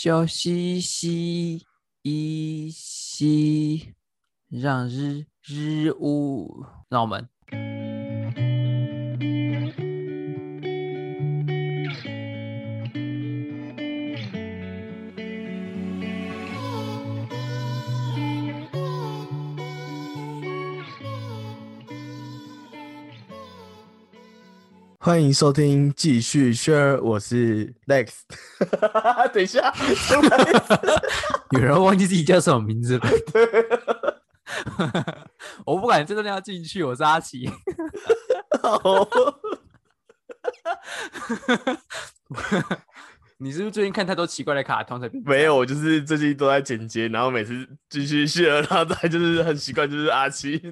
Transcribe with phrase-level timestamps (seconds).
[0.00, 1.66] 休息息
[2.02, 3.96] 一息，
[4.46, 7.28] 让日日乌让我们。
[25.08, 28.10] 欢迎收听继续 share，我是 Lex。
[29.32, 29.72] 等一下，
[31.52, 33.08] 有人忘记自己叫什么名字了。
[35.64, 37.50] 我不敢真的要进去，我是阿奇。
[43.38, 45.08] 你是不是最近看太多奇怪的卡通才？
[45.24, 50.62] 没有，我就是最近都在剪接，然后每次继续 share，然后再就是很习惯，就是阿奇。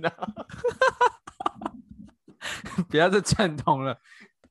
[2.90, 3.98] 不要再串通了。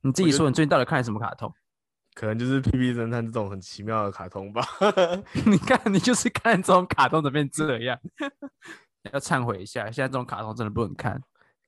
[0.05, 1.51] 你自己说，你最近到底看了什么卡通？
[2.13, 4.61] 可能就是《屁屁侦探》这种很奇妙的卡通吧。
[5.45, 7.99] 你看，你就是看这种卡通怎么变这样？
[9.11, 11.21] 要忏悔一下，现在这种卡通真的不能看。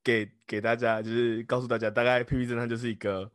[0.04, 3.30] 给给大家，就是告诉大家，大概《屁屁侦探》就是一个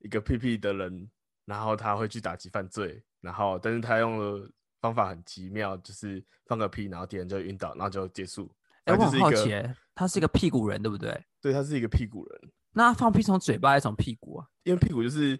[0.00, 1.08] 一个屁屁的人，
[1.46, 8.52] 然后他会去打击犯罪，然后但是他用的方法很奇妙，就是放个屁，然后敌人就晕倒，然后就结束。
[8.84, 9.50] 哎，我很好奇，
[9.94, 11.24] 他是一个屁股人，对不对？
[11.40, 12.52] 对，他是一个屁股人。
[12.78, 14.46] 那放屁从嘴巴还是从屁股啊？
[14.62, 15.36] 因为屁股就是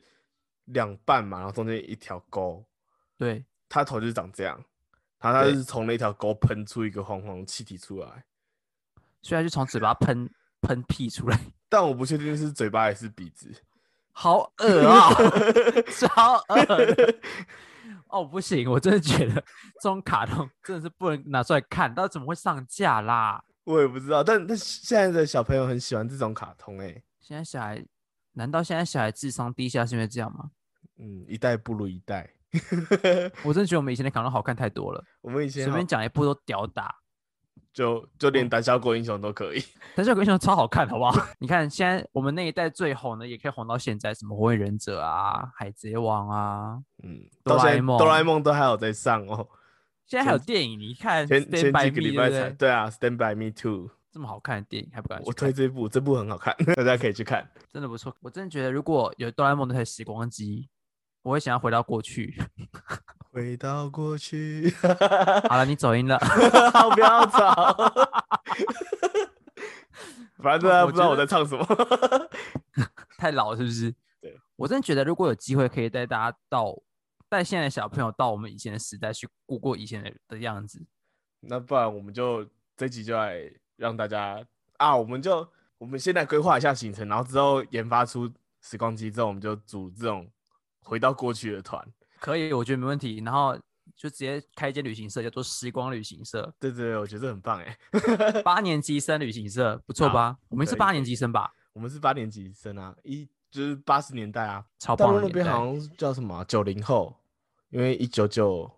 [0.64, 2.66] 两半嘛，然后中间一条沟。
[3.16, 4.60] 对，他头就是长这样，
[5.20, 8.24] 然后他是从那条沟喷出一个黄黄气体出来，
[9.22, 10.28] 所以他就从嘴巴喷
[10.62, 11.38] 喷屁出来。
[11.68, 13.54] 但我不确定是嘴巴还是鼻子。
[14.10, 15.14] 好恶啊！
[15.94, 17.14] 超恶！
[18.08, 19.34] 哦，不行，我真的觉得
[19.80, 23.44] 这种卡通真的是不能拿出来看，到底怎么会上架啦？
[23.62, 27.00] 我也不知道，但但现在的小朋友很喜欢这种卡通哎。
[27.28, 27.84] 现在小孩，
[28.32, 30.50] 难道现在小孩智商低下是因为这样吗？
[30.98, 32.32] 嗯，一代不如一代。
[33.44, 35.04] 我真的觉得我们以前的卡通好看太多了。
[35.20, 36.94] 我们以前随便讲一部都屌打，
[37.70, 39.62] 就就连胆小鬼英雄都可以。
[39.94, 41.22] 胆小鬼英雄超好看，好不好？
[41.38, 49.46] 你看现在我们那一代最红的，也可以红到现在，什么火影忍者啊、海贼王啊，嗯，哆啦 A 梦，哆啦 A 梦都还有在上哦。
[50.06, 53.90] 现在还有电影，你看前前几个礼拜才对啊，Stand by Me Too。
[54.18, 55.22] 这么好看的电影还不敢？
[55.24, 58.12] 我推这部，这部很好看， 大家可以去看，真的不错。
[58.20, 60.68] 我真的觉得，如果有哆啦 A 梦那台时光机，
[61.22, 62.36] 我会想要回到过去。
[63.30, 64.74] 回到过去。
[65.48, 66.18] 好了，你走音了，
[66.94, 67.76] 不要吵。
[70.38, 71.64] 反正大家不知道我在唱什么，
[73.18, 73.94] 太老是不是？
[74.20, 76.76] 对我真的觉得，如果有机会可以带大家到
[77.28, 80.84] 带现在的小朋友到我们以前的时代去过过以前的的样子，
[81.38, 82.44] 那不然我们就
[82.76, 83.48] 这集就来。
[83.78, 84.44] 让大家
[84.76, 88.30] 啊，我们就我们现在规划一下行程，然后之后研发出
[88.60, 90.28] 时光机之后，我们就组这种
[90.82, 91.82] 回到过去的团，
[92.18, 93.22] 可以，我觉得没问题。
[93.24, 93.56] 然后
[93.96, 96.52] 就直接开一间旅行社，叫做时光旅行社。
[96.58, 97.78] 对对对，我觉得很棒哎。
[98.42, 100.36] 八年级生旅行社不错吧？
[100.48, 101.52] 我们是八年级生吧？
[101.72, 105.20] 我们是八年级生啊，一就是八十年代啊，超棒。
[105.22, 107.16] 那边好像叫什么九零后，
[107.70, 108.70] 因为一九九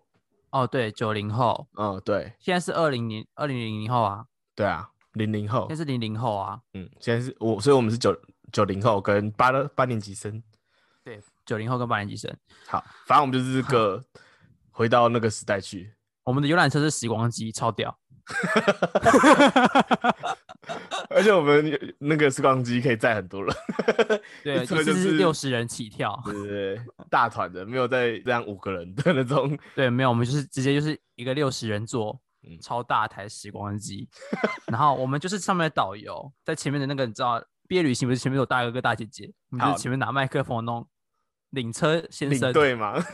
[0.51, 4.27] 哦，对，九零后，嗯，对，现在是二零年二零零零后啊。
[4.61, 6.61] 对啊，零零后，现在是零零后啊。
[6.75, 8.15] 嗯，现在是我，所以我们是九
[8.51, 10.39] 九零后跟八的八年级生。
[11.03, 12.31] 对，九零后跟八年级生。
[12.67, 13.99] 好，反正我们就是这个
[14.69, 15.91] 回到那个时代去。
[16.25, 17.97] 我们的游览车是时光机，超屌。
[21.09, 23.51] 而且我们那个时光机可以载很多人。
[24.43, 26.21] 对， 就是六十人起跳。
[26.23, 26.79] 对对对，
[27.09, 29.57] 大团的，没有在这样五个人的那种。
[29.73, 32.21] 对，没有，我们就是直接就是一个六十人座。
[32.59, 34.09] 超大台时光机，
[34.67, 40.87] 然后我们就是上面的导游，在前面的那个你知道毕业旅行不是前面有大哥哥大姐姐，我们就前面拿麦克风弄
[41.51, 42.99] 领车先生，对吗？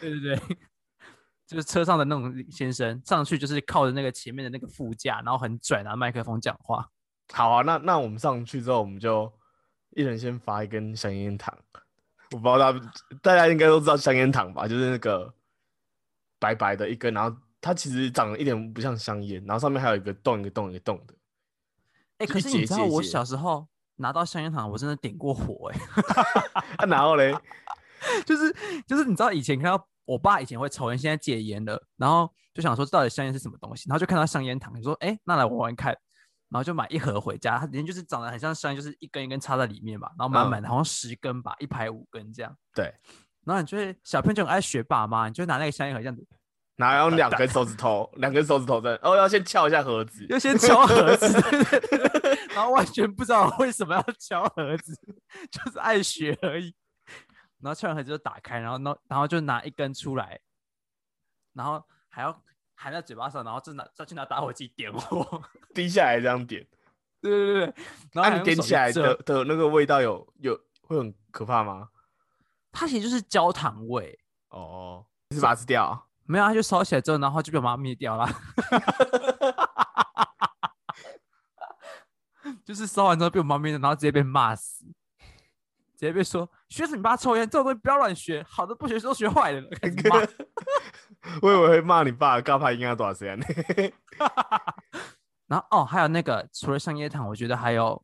[0.00, 0.36] 对对对，
[1.46, 6.88] 就是车上的那种先生上去就是靠着那个前面的那个副驾，然后很拽拿麦克风讲话。
[7.32, 9.32] 好啊，那那我们上去之后，我们就
[9.90, 11.56] 一人先发一根香烟糖。
[12.32, 12.92] 我不知道大
[13.22, 14.68] 大家应该都知道香烟糖吧？
[14.68, 15.32] 就是那个
[16.38, 17.36] 白白的一根，然后。
[17.66, 21.14] 它其实长得一点不像香烟，然后上面还有一个洞，一个洞，一个洞的。
[22.18, 23.66] 哎，可是你知道我小时候
[23.96, 25.78] 拿到香烟糖，我真的点过火哎。
[26.86, 27.36] 然后嘞，
[28.24, 28.54] 就是
[28.86, 35.90] 就是你知道以前看到我爸以前会抽烟，现在戒烟了，然后就想说到底香烟是什么东西，然后就看到香烟糖，你说哎，那来玩玩看，
[36.48, 42.56] 然后就买一盒回家，它里面就是长得很像香烟，就是一根一根插在里面嘛，然后满满的，好像十根吧，一排五根这样。
[42.72, 42.94] 对，
[43.44, 46.26] 然后你就会小朋友就很爱学爸妈，你就拿那个香烟盒这样子。
[46.76, 48.10] 哪用两根手指头？
[48.16, 51.26] 两根手指头在哦，要先敲一下盒子，要先敲盒子，
[52.54, 54.94] 然后完全不知道为什么要敲盒子，
[55.50, 56.74] 就是爱学而已。
[57.62, 60.38] 然后敲完盒子就打开，然后然后然后就拿一根出来，
[61.54, 62.42] 然后还要
[62.74, 65.42] 含在嘴巴上，然后再拿再去拿打火机点火。
[65.74, 66.66] 滴下来这样点，
[67.22, 67.74] 对对对对，
[68.12, 71.88] 然后你点起来的的那个味道有有会很可怕吗？
[72.70, 74.18] 它其实就是焦糖味，
[74.50, 76.02] 哦，你是把它吃掉啊？
[76.26, 78.28] 没有，他就烧起来之后，然后就被我妈灭掉了。
[82.64, 84.94] 就是烧完之后被我妈灭掉，然后直接被骂死，直
[85.98, 89.62] 接被说学死你爸抽烟这种东西不要乱学，好的不学都学坏了。
[91.42, 93.38] 我以为会骂你爸，告他应该多少时间？
[95.46, 98.00] 然后哦，还有那个除了香烟糖，我觉得还有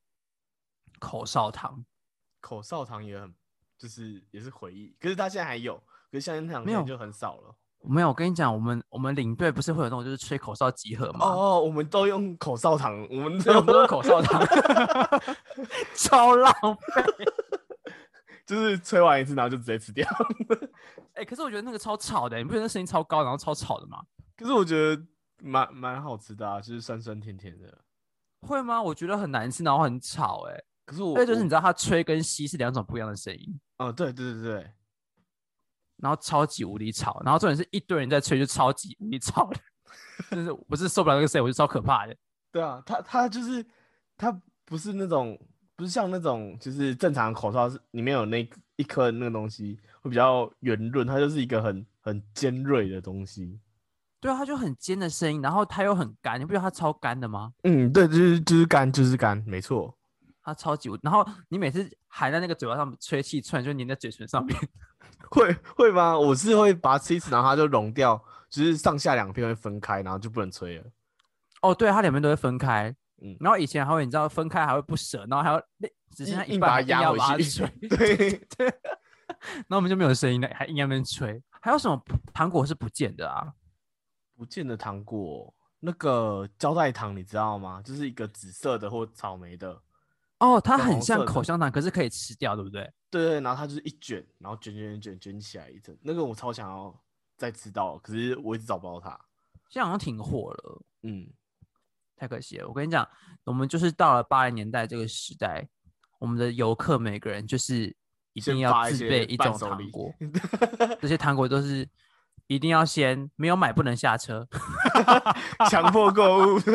[0.99, 1.85] 口哨糖，
[2.41, 3.35] 口哨糖也很，
[3.79, 5.77] 就是也是回忆，可是他现在还有，
[6.11, 7.55] 可是香烟糖没有就很少了。
[7.85, 11.27] 没有，我跟你讲，我们我们领队不是会有那种就是吹口哨集合吗？
[11.27, 14.41] 哦，我们都用口哨糖，我们都用口哨糖，
[15.97, 16.53] 超浪
[16.95, 17.05] 费。
[18.45, 20.07] 就是吹完一次，然后就直接吃掉。
[21.15, 24.03] 哎、可是我觉得那个超吵的，你不觉得那声音超高，然后超吵的吗？
[24.37, 25.03] 可是我觉得
[25.43, 27.79] 蛮蛮好吃的啊，就是酸酸甜甜的。
[28.47, 28.83] 会吗？
[28.83, 34.71] 我觉得很难吃，然后很吵、哎，可是我，就是你知道它吹跟吸是两种不一样的声音，哦，对对对对，
[36.03, 42.17] 然后超级无敌吵，然后重点是一堆人在吹，就超级无敌吵的，就是我是受不了那个声音，我就超可怕的。
[42.51, 43.65] 对啊，他他就是
[44.17, 45.39] 他不是那种
[45.77, 48.47] 不是像那种就是正常口哨是里面有那
[48.77, 53.61] 一颗那个东西会比较圆润，它就是一个很很尖锐的东西。
[54.21, 57.53] 对啊，它就很尖的声音，然后它又很干，你不觉得它超干的吗？
[57.63, 59.97] 嗯，对，就是就是干就是干，没错。
[60.43, 64.59] 它超级无，然后你每次含在那个嘴巴上吹气，突然就粘在嘴唇上面。
[65.31, 66.19] 会会吗？
[66.19, 70.85] 我是会把它吃一吃，然后它就融掉，就是上下两片会分开，然后就不能吹了。
[71.63, 72.95] 哦，对，它两边都会分开。
[73.25, 77.69] 嗯然后以前还会，你知道分开还会不舍，然后还要那只剩下硬一半硬把它压回去吹，
[78.59, 81.41] 对，然后我们就没有声音了，还硬要那边吹。
[81.61, 82.03] 还有什么
[82.35, 83.53] 糖果是不见的啊？
[84.37, 87.81] 不见的糖果，那个胶带糖你知道吗？
[87.85, 89.81] 就是一个紫色的或草莓的，
[90.43, 92.83] 哦，它很像口香糖，可是可以吃掉，对不对？
[93.09, 96.93] 对对，然后它就是一卷，然后卷卷卷卷起来一阵，那个我超想要
[97.37, 99.11] 再吃到，可是我一直找不到它。
[99.71, 101.29] 现在好像挺火了，嗯，
[102.17, 102.67] 太可惜了。
[102.67, 103.09] 我跟你讲，
[103.45, 105.69] 我们就是到了八零年代这个时代，
[106.19, 107.95] 我们的游客每个人就是
[108.33, 110.13] 一定要自备一种糖果，
[111.01, 111.89] 这些糖果都是
[112.49, 114.49] 一定要先没有买不能下车，
[115.71, 116.59] 强迫购物。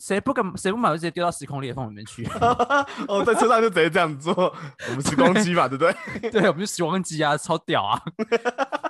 [0.00, 2.26] 谁不敢谁不买就直接丢到时空裂缝里面去。
[3.08, 4.34] 哦，在车上就直接这样做，
[4.88, 6.30] 我们时光机嘛，对不对？
[6.30, 8.02] 对，我们就时光机啊，超屌啊！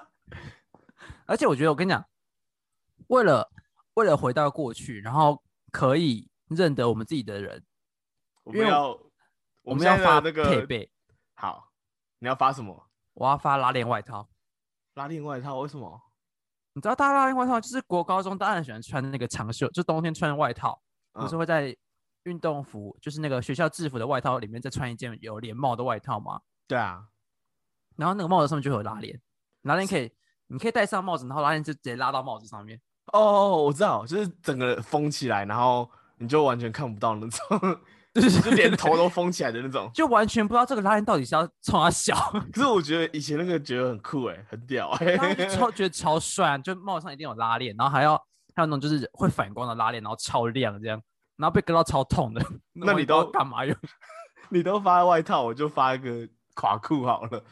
[1.27, 2.05] 而且我觉得，我跟你讲，
[3.09, 3.51] 为了
[3.95, 7.63] 为了回到过去，然后可以认得我们自己的人，
[8.45, 8.99] 我们要，
[9.63, 10.91] 我们要发那个配备，
[11.35, 11.71] 好，
[12.21, 12.89] 你要发什么？
[13.15, 14.29] 我要发拉链外套。
[14.95, 15.59] 拉链外套？
[15.59, 16.01] 为什么？
[16.79, 20.81] 你知道大拉链外套就是国高中大家很喜欢穿那个长袖，就冬天穿外套，
[21.13, 21.77] 不是嗯会在
[22.23, 26.41] 运动服，就是那个学校制服的外套里面再穿一件有连帽的外套吗？
[26.69, 27.03] 对啊，
[27.97, 29.21] 然后那个帽子上面就有拉链，
[29.63, 30.09] 拉链可以，
[30.47, 32.81] 你可以戴上帽子，然后拉链就直接拉到帽子上面。
[33.13, 37.81] 哦，我知道，就是整个封起来，然后你就完全看不到那种，
[38.21, 39.91] 就是就连头都封起来的那种。
[39.95, 42.15] 就完全不知道这个拉链到底是要冲他笑，
[42.53, 45.17] 可是我觉得以前那个觉得很酷哎，很屌哎、
[45.49, 48.17] 超觉得超帅、啊，就帽子上一定有拉链，然后还要
[48.55, 51.01] 还有那种就是会反光的拉链，然后超亮这样，
[51.37, 52.45] 然后被割到超痛的。
[52.75, 53.77] 那你都干嘛用？
[54.51, 57.45] 你都发外套，我就发一个垮裤好了。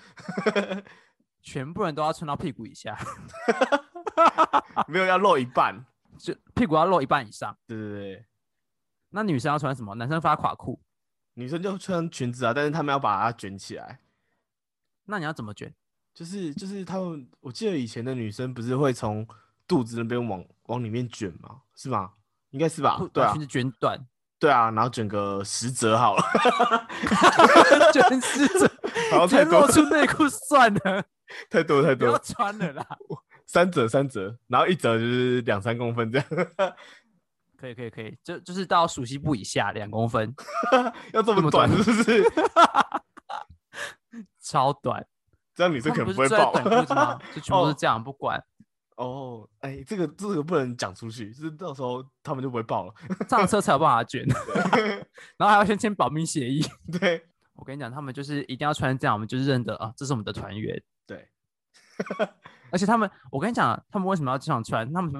[1.42, 2.98] 全部人都要穿到屁股以下，
[4.88, 5.84] 没有要露一半。
[6.18, 7.54] 就屁股要露一半以上。
[7.66, 8.24] 对对对，
[9.16, 9.94] 那女生要穿什么？
[9.94, 10.78] 男生发垮裤，
[11.32, 13.98] 女生就穿裙子啊，但是他们要把它卷起来。
[15.06, 15.72] 那你要怎么卷？
[16.12, 19.26] 就是就是他们，我记得以前的女生不是会从
[19.66, 21.62] 肚子那边往往里面卷吗？
[21.74, 22.12] 是吗？
[22.50, 23.00] 应该是吧？
[23.10, 24.06] 对啊裙，子卷短，
[24.38, 26.22] 对啊，然后卷个十折好了，
[27.94, 28.70] 卷十折，
[29.10, 31.02] 然后太多出内裤算了，
[31.48, 32.86] 太多太不要多，穿了啦。
[33.46, 36.26] 三折三折，然后一折就是两三公分这样，
[37.56, 40.34] 可以可以可以，就就是到属膝部以下两公分，
[41.12, 42.22] 要这么短短是不是？
[44.40, 45.06] 超短。
[45.56, 46.52] 这样女生可能不会爆？
[47.34, 48.38] 就全部是这样，不管
[48.96, 49.48] 哦。
[49.60, 52.92] 哎，这个这个不能讲出去，就是到时候他们就不会爆了。
[53.26, 54.22] 上车才有办法卷，
[55.38, 56.62] 然后还要先签保密协议。
[56.92, 60.82] 对我跟你讲，他们就是一定要穿这样，我们就是认得啊，这是我们的团员。
[61.06, 61.26] 对，
[62.70, 64.92] 而且他们，我跟你讲，他们为什么要这样穿？
[64.92, 65.10] 他们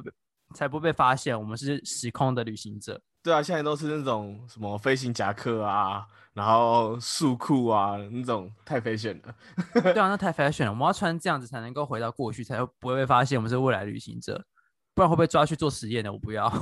[0.57, 3.01] 才不被发现我们是时空的旅行者。
[3.23, 9.35] 对啊，现在都是那种什么飞行夹克啊，然后束裤啊，那种太 fashion 了。
[9.83, 10.71] 对啊，那太 fashion 了。
[10.71, 14.45] 我们要穿这样子才能够回到过去，才会不会被发现我们是未来旅行者，
[14.95, 16.13] 不然会被抓去做实验的。
[16.13, 16.51] 我不要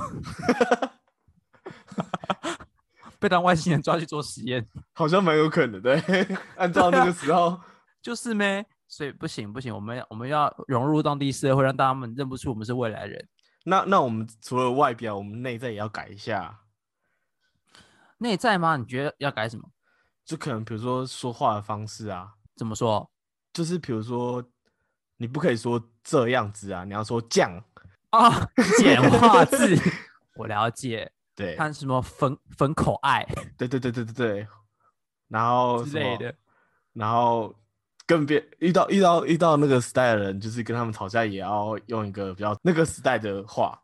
[3.19, 5.99] 被当外星人抓去做实验， 好像蛮有可能的。
[6.01, 7.59] 对，按照那个时候，
[8.01, 8.65] 就是咩？
[8.87, 13.27] 所以不行不行，我们我们要融入当地社会，让大家们认不出我们是未来人。
[13.67, 16.61] 那那我们除了外表，我们内在也要改一下。
[18.19, 18.77] 内在吗？
[18.77, 19.69] 你觉得要改什么？
[20.23, 23.11] 就可能比如说说话的方式啊，怎么说？
[23.53, 24.43] 就是比如说
[25.17, 27.63] 你不可以说这样子啊，你要说酱
[28.11, 29.75] 啊，简化字。
[30.35, 33.25] 我了解，对，看什么粉粉口爱，
[33.57, 34.47] 对对对对对对，
[35.27, 36.35] 然后之类的，
[36.93, 37.55] 然后
[38.05, 43.79] 跟别遇到遇到遇到那个时代的人，就是跟他们吵架也要用一个比较那个时代的话。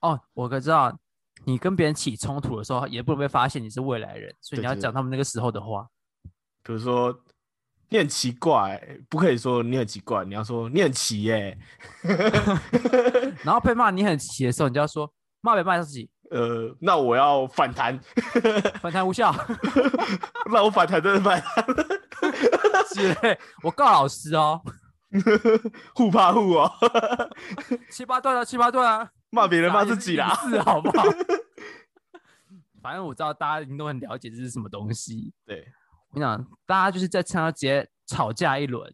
[0.00, 0.96] 哦，我可知道。
[1.44, 5.84] 你跟别人起冲突的时候，也不能被发现你是未来人，所以你要讲他们那个时候的话。
[6.62, 7.12] 比如说，
[7.88, 11.58] 你很奇怪，不可以说你很奇怪，你要说你很奇耶。
[13.42, 16.08] 然后被骂你很奇的时候，你就要说骂别骂自己。
[16.30, 17.98] 呃，那我要反弹，
[18.80, 19.34] 反弹无效。
[20.48, 21.42] 那我反弹真的反。
[22.94, 24.60] 是，我告老师哦。
[25.94, 26.70] 互怕互哦。
[27.90, 29.10] 七八段啊，七八段啊。
[29.30, 31.04] 骂别人骂自己啦，是好不好？
[32.82, 35.32] 反正我知道大家一定都很了解这是什么东西。
[35.44, 35.66] 对
[36.10, 38.92] 我跟你讲，大家就是在车直接吵架一轮，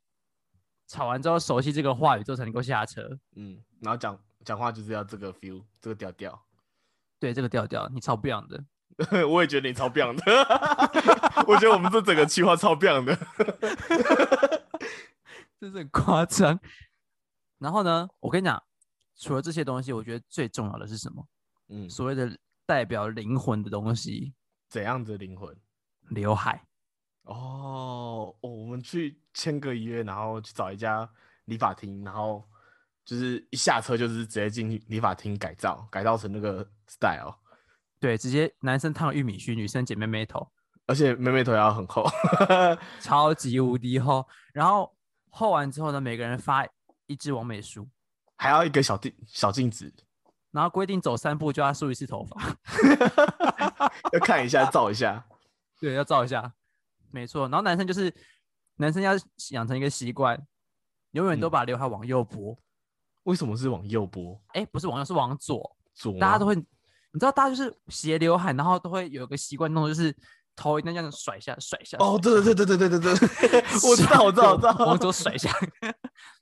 [0.86, 3.18] 吵完之后熟悉这个话语之后才能够下车。
[3.36, 6.46] 嗯，然后讲讲话就是要这个 feel，这个调调。
[7.18, 8.62] 对，这个调调，你超不一样的。
[9.28, 10.22] 我也觉得你超不一样的。
[11.46, 13.16] 我觉得我们这整个计划超不一样的。
[15.60, 16.58] 真是很夸张。
[17.58, 18.62] 然后呢，我跟你讲。
[19.20, 21.26] 除了这些东西，我觉得最重要的是什么？
[21.70, 24.32] 嗯，所谓的代表灵魂的东西。
[24.68, 25.52] 怎样的灵魂？
[26.10, 26.64] 刘海。
[27.24, 31.10] 哦哦，我们去签个约，然后去找一家
[31.46, 32.48] 理发厅，然后
[33.04, 37.34] 就是一下车就是直接进理发厅改造，改造成那个 style。
[38.00, 40.48] 对，直接男生烫玉米须，女生剪妹妹头，
[40.86, 42.06] 而且妹妹头要很厚，
[43.00, 44.26] 超级无敌厚。
[44.52, 44.94] 然后
[45.30, 46.66] 厚完之后呢，每个人发
[47.06, 47.88] 一支完美梳。
[48.36, 49.92] 还要一个小镜小镜子，
[50.52, 52.56] 然后规定走三步就要梳一次头发，
[54.14, 55.26] 要看一下照一下，
[55.80, 56.52] 对，要照一下，
[57.10, 57.48] 没错。
[57.48, 58.14] 然后男生就是
[58.76, 59.14] 男生要
[59.50, 60.40] 养成一个习惯，
[61.10, 62.56] 永远都把刘海往右拨。
[63.24, 64.40] 为什么是往右拨？
[64.54, 65.76] 哎，不是往右，是往左。
[65.92, 66.54] 左，大家都会，
[67.12, 70.14] 你知道，大家就是斜刘海，然后都会有一个习惯动作，就是。
[70.60, 71.96] 头一定这样甩下，甩下。
[72.00, 73.14] 哦，对对对对对对对
[73.48, 74.74] 对， 我知道，我知道，我知道。
[74.86, 75.48] 往左甩下，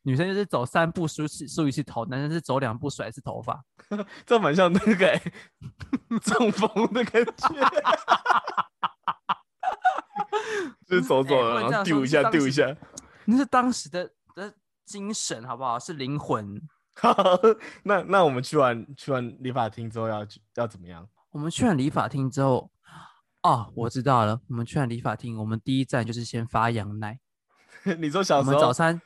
[0.05, 3.63] 女生就是走三步梳次梳一次头，男生是走两步甩一次头发，
[4.25, 5.21] 这蛮像那个
[6.23, 7.33] 中风的感觉。
[10.89, 12.75] 就是走走，然后丢一下，丢一下。
[13.27, 14.51] 那是当时的的
[14.87, 15.79] 精神，好不好？
[15.79, 16.59] 是灵魂。
[17.85, 21.07] 那那我们去完去完理发厅之后要要怎么样？
[21.31, 22.71] 我们去完理发厅之后。
[23.43, 24.41] 哦，我知道了。
[24.49, 27.21] 我们去完理发厅，我们第一站就是先发羊奶。
[27.99, 29.01] 你说小时候早餐，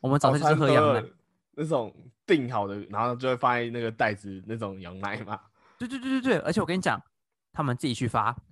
[0.00, 1.04] 我们早餐就是喝羊奶，
[1.52, 1.94] 那种
[2.26, 5.38] 订好的，然后就会放在那个袋子那种羊奶嘛。
[5.78, 7.00] 对对对对对，而且我跟你讲，
[7.52, 8.36] 他们自己去发。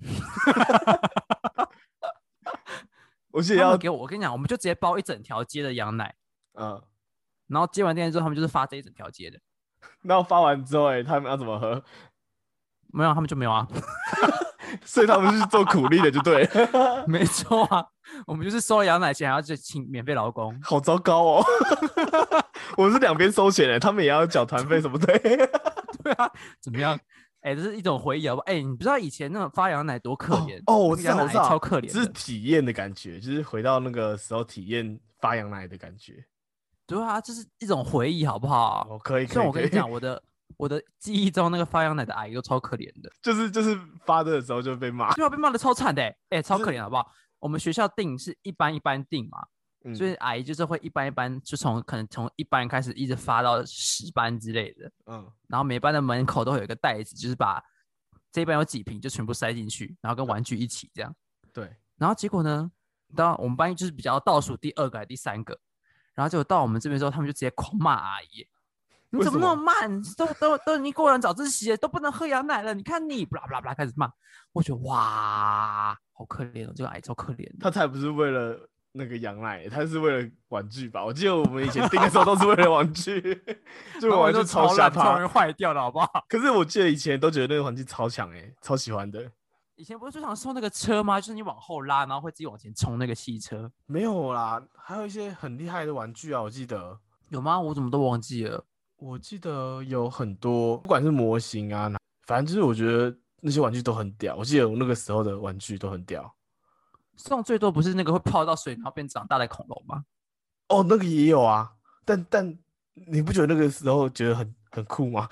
[3.33, 6.15] 我记得要给我，我跟你讲，我们就直接包一整条街的羊奶。
[6.53, 6.81] 嗯，
[7.55, 9.39] 然后接完电之后，他们就是发这一整条街的。
[10.03, 11.83] 那发完之后，哎，他们要怎么喝？
[12.93, 13.67] 没有，他们就没有啊。
[14.85, 16.49] 所以他们是做苦力的，就对，
[17.07, 17.87] 没错啊。
[18.27, 21.45] 我们就是收了羊奶钱，还要去请免费劳工，好糟糕哦。
[22.77, 25.07] 我是两边收钱的，他们也要缴团费什么的。
[25.19, 26.31] 对啊，
[26.61, 26.99] 怎么样？
[27.43, 28.41] 哎，这是一种回忆，好不？
[28.43, 36.25] 哎，你不知道以前那种发羊奶多可怜哦，我知道，超可怜，是体验的感觉，就是回到那个时候体验发羊奶的感觉。
[36.87, 38.87] 对啊，这是一种回忆，好不好？
[38.91, 39.27] 哦，可以。
[39.27, 40.23] 虽然我跟你讲，我的。
[40.57, 43.77] 我的记忆中，那个发羊奶的阿姨都超可怜的， 就是就是
[44.07, 47.11] 发的时候就被骂， 对啊，被骂的超惨的，哎，超可怜，好不好？
[47.41, 49.45] 我们学校订是一班一班订嘛，
[49.97, 57.61] 所以阿姨就是会一班一班，就从可能从一班开始一直发到十班之类的，嗯，然后每班的门口都会有一个袋子，就是把
[58.31, 61.13] 这一班有几瓶就全部塞进去，然后跟玩具一起这样，
[61.53, 62.71] 对，然后结果呢，
[63.17, 65.59] 到我们班就是比较倒数第二个还是第三个，
[66.15, 68.47] 然后结果到我们这边之后，他们就直接狂骂阿姨。
[69.11, 70.03] 你怎么那么慢？
[70.17, 72.75] 都都都，你过完早自习都不能喝羊奶了。
[72.75, 74.11] 你看你，布拉布拉布拉开始骂。
[74.53, 77.49] 我觉得哇，好可怜哦，这个矮超可怜。
[77.61, 78.59] 他才不是为了
[78.91, 81.05] 那个羊奶，他是为了玩具吧？
[81.05, 83.21] 我记得我们以前订的时候都是为了玩具，
[84.01, 85.33] 这个玩具超烂超容易。
[85.33, 86.09] 坏掉的好不好？
[86.29, 89.31] 可是我记得以前都觉得那个玩具超强哎、超喜欢的。
[89.77, 91.21] 以前不是最常送那个车吗？
[91.21, 96.97] 就是你往后拉，然后会自己往前冲那个汽车，没有啦，还有一些很厉害的玩具啊，我记得，
[97.29, 97.61] 有吗？
[97.61, 98.65] 我怎么都忘记了。
[98.97, 101.91] 我记得有很多，不管是模型啊，
[102.27, 104.37] 反正就是我觉得那些玩具都很屌。
[104.37, 106.33] 我记得我那个时候的玩具都很屌。
[107.17, 110.05] 送最多不是那个会泡到水然后变长大的恐龙吗？
[110.69, 111.73] 哦，那个也有啊，
[112.05, 112.59] 但但
[112.95, 115.29] 你不觉得那个时候觉得很很酷吗？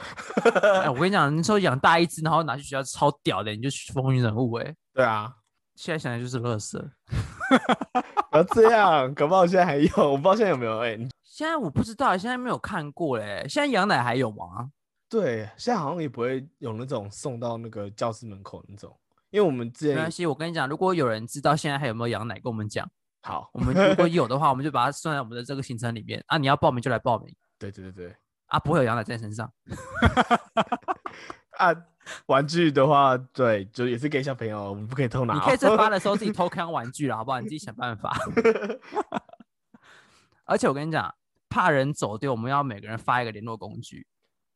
[0.83, 5.33] 哎，我跟你讲，你说养大一只，然后拿去学校超屌的，你就风云人物哎、对啊，
[5.75, 6.79] 现在想来就是乐色。
[8.31, 10.79] 不 要这样，搞不好现在还有，我不知道现在有没有。
[10.79, 13.45] 哎、你现在我不知道，现在没有看过嘞。
[13.49, 14.71] 现在羊奶还有吗？
[15.09, 18.97] 对，现在好像也不会有那种送到那个教室门口那种，
[19.31, 22.89] 因为我们之前没关系，我跟你讲，如果有人知道现在还有没有羊奶，跟我们讲。
[23.25, 26.39] 好，我们如果有的话， 我们就把它算在我们的这个行程里面啊。
[26.39, 28.17] 你要报名就来报名对对对对
[28.53, 29.51] 啊，不会有羊奶在身上。
[31.57, 31.75] 啊，
[32.27, 35.37] 玩具的话，对，就也是给小朋友，我们不可以偷拿、哦。
[35.37, 37.41] 你可以在发的时候自己偷看玩具了，好不好？
[37.41, 38.15] 你自己想办法。
[40.45, 41.15] 而且我跟你讲，
[41.49, 44.07] 怕人走丢，我们要每个人发一个联络工具。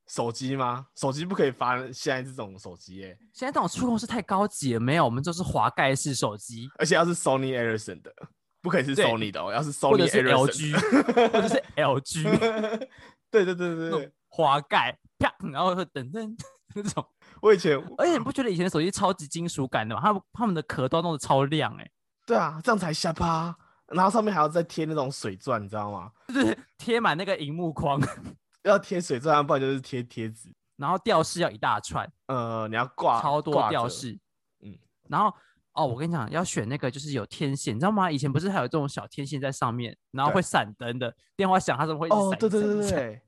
[0.06, 0.88] 手机吗？
[0.94, 8.12] 手机不可以发现在这种手机耶，现在这种触控是太高级了，没有，我们就是滑盖式手机，而且要是 Sony Ericsson 的，
[8.60, 10.74] 不可以是 Sony 的哦，要是 Sony 是 Ericsson。
[10.76, 12.88] LG，或者是 LG
[13.44, 16.36] 对对对对对，滑盖，啪，然后会等等
[16.74, 17.04] 那种。
[17.42, 20.00] 我以前而且你不觉得以前的手机超级金属感的吗？
[20.02, 21.90] 他们他们的壳都弄得超亮哎、
[22.26, 23.54] 对啊，这样才下巴，
[23.88, 26.10] 然后上面还要再贴那种水钻，你知道吗？
[26.28, 28.00] 就是贴满那个荧幕框，
[28.64, 30.48] 要贴水钻，不然就是贴贴纸。
[30.76, 34.18] 然后吊饰要一大串，呃，你要挂超多吊饰，
[34.62, 34.76] 嗯，
[35.08, 35.34] 然后
[35.72, 38.10] 哦，我跟你讲，要选那个就是有天线，你知道吗？
[38.10, 43.22] 以前不是还有这种小天线在上面，然后对会闪灯的，电话响它怎么会一直哦，闪对对对对，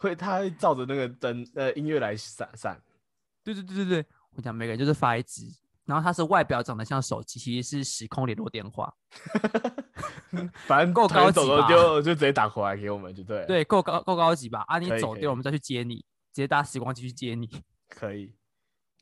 [0.00, 2.80] 会他会照着那个灯呃音乐来闪闪。
[3.44, 5.44] 对对对对对，我讲每个人就是发一支，
[5.84, 8.92] 然后它是外表长得像手机，其实是时空联络电话，
[10.66, 14.64] 反正够高级了就就直接打回来给我们就对了。，对，够高够高级吧？
[14.68, 16.04] 啊，你走丢，我们再去接你，直
[16.34, 17.48] 接搭时光机去接你，
[17.88, 18.34] 可以。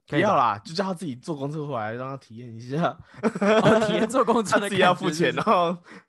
[0.08, 2.98] 可以要啦，就叫他自己坐公车回来，让他体验一下。
[3.22, 5.78] 哦，体验坐公车 他的自己要付钱哦。
[5.84, 6.08] 欸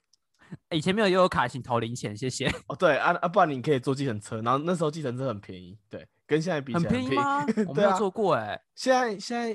[0.70, 2.48] 以前没有悠游卡，请投零钱，谢谢。
[2.66, 7.44] 哦，对啊啊，不然你可以坐计程车，然后那时候计程车很便宜，对，跟现在比起很来便宜吗？
[7.68, 9.54] 我没有坐过哎、现在现在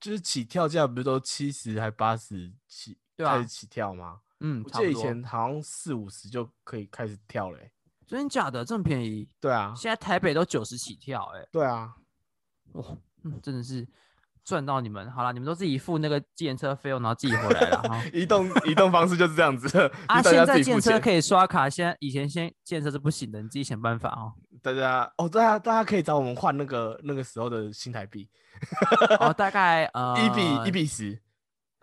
[0.00, 4.20] 就是起跳价不是都七十还八十起开始起跳吗？
[4.40, 7.72] 嗯，我记得以前好像四五十就可以开始跳嘞欸、
[8.06, 9.28] 真的假的这么便宜？
[9.40, 11.94] 对啊，现在台北都九十起跳哎、对啊，
[12.72, 12.84] 哇，
[13.22, 13.86] 嗯，真的是
[14.44, 15.10] 赚到你们。
[15.10, 18.02] 好了，你们都自己付那个计程车费用，然后自己回来了哈。
[18.12, 19.68] 移动移动方式就是这样子，
[20.06, 20.80] 啊，现在自己付钱。
[20.80, 24.32] 计程车可以刷卡，现在以前先计程车是不行的，你自己想办法哦。
[24.62, 28.28] 大家哦，大家大家可以找我们换那个那个时候的新台币，
[29.18, 31.18] 哦，大概呃 一比一比十，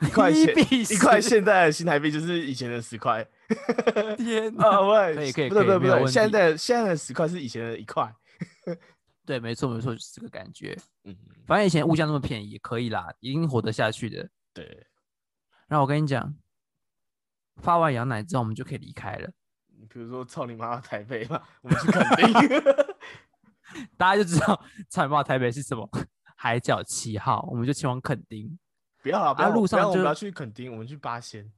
[0.02, 3.26] 一块一现比一块十现在的新台币就是以前的十块。
[4.17, 8.13] 天啊，喂，可以可以不对不对不对，现在现在的十块是以前的一块。
[9.30, 10.76] 对，没错没错，就是这个感觉。
[11.04, 11.15] 嗯，
[11.46, 14.28] 反正以前物价那么便宜，可以啦，一定活得下去的。
[14.52, 14.88] 对，
[15.68, 16.36] 然后我跟你讲，
[17.58, 19.30] 发完羊奶之后，我们就可以离开了。
[19.78, 22.34] 你比如说操你妈台北嘛，我们去垦丁。
[23.96, 25.88] 大家就知道草原报台北是什么
[26.36, 28.58] 海角七号，我们就前往垦丁。
[29.04, 31.54] 不要了，不要啊路上我们要去垦丁，我们去八仙。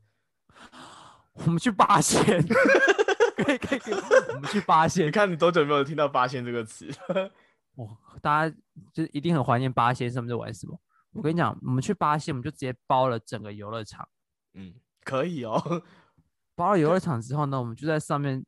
[1.36, 2.46] 我们去八仙，
[3.38, 3.94] 可以可以可以，
[4.36, 5.10] 我们去八你仙。
[5.10, 6.94] 看你多久没有听到八仙这个词？
[7.76, 7.88] 哇，
[8.22, 8.56] 大家
[8.94, 10.80] 就一定很怀念八仙，他们在玩什么？
[11.14, 14.08] 我跟你讲，我们去八仙，我们就直接包了整个游乐场。
[14.54, 15.84] 嗯，可以哦。
[16.56, 18.46] 包了游乐场之后呢，我们就在上面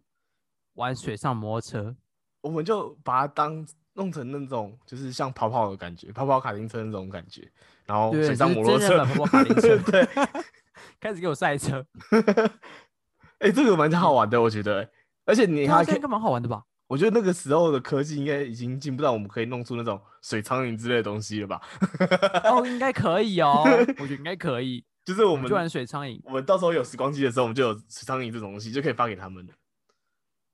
[0.74, 1.96] 玩水上摩托车。
[2.42, 7.50] 我们就把它当弄成那种就是像跑跑的感觉，跑跑卡丁车那种感觉，
[7.86, 10.06] 然后对，水上摩托车跑跑卡丁车 对，
[11.00, 11.86] 开始给我赛车，
[13.40, 14.90] 哎、这个蛮好玩的，我觉得、
[15.26, 16.64] 而且你还可以蛮好玩的吧？
[16.94, 21.60] 我觉得那个时候的科技应该已经进步到我们可以弄出那种水苍蝇之类的东西了吧？
[22.44, 23.64] 哦，应该可以哦，
[23.98, 24.86] 我觉得应该可以。
[25.04, 29.54] 就是我们就玩水苍蝇，我们到时候有时光机的时候，我们就有水苍蝇这种东西，就可以发给他们了。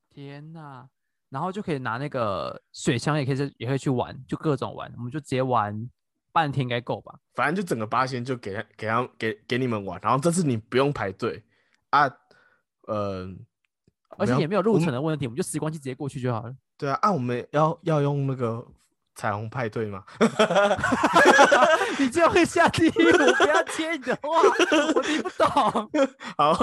[0.10, 0.88] 天呐！
[1.30, 5.90] 然后就可以拿那个水枪，也可以是也可以去玩，就各种玩，我们就直接玩
[6.32, 7.20] 半天应该够吧？
[7.34, 11.44] 反正就整个八仙就给他给他给给你们玩，然后这次你不用排队
[11.90, 12.10] 啊，
[12.88, 13.28] 呃，
[14.18, 16.54] 而且也没有路程的问题，我们就时光机直接过去就好了。
[16.78, 18.66] 对啊，啊，我们要要用那个
[19.16, 20.04] 彩虹派对吗？
[22.00, 24.42] 你这样会下地狱，我不要接你的话，
[24.96, 25.48] 我听不懂。
[26.38, 26.58] 好，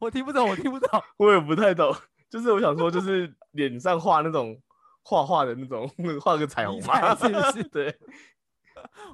[0.00, 1.02] 我听不懂，我听不懂。
[1.16, 1.94] 我也不太懂。
[2.28, 4.60] 就是我想说，就是脸上画那种
[5.02, 5.88] 画画的那种，
[6.20, 7.62] 画个彩虹嘛，是不是？
[7.64, 7.96] 对，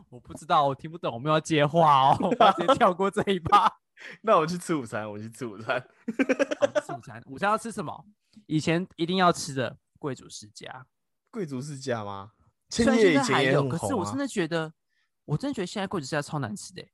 [0.08, 3.70] 我不知道，我听不懂，我们要接话哦，我直接跳过这一趴。
[4.22, 5.82] 那我去吃午餐，我去吃午餐。
[6.86, 8.04] 吃午餐，午餐要吃什么？
[8.46, 10.86] 以前一定要吃的贵族世家。
[11.30, 12.32] 贵族世家吗？
[12.68, 14.72] 千叶以前也有，可是我真的觉得，
[15.24, 16.84] 我真的觉得现在贵族世家超难吃的。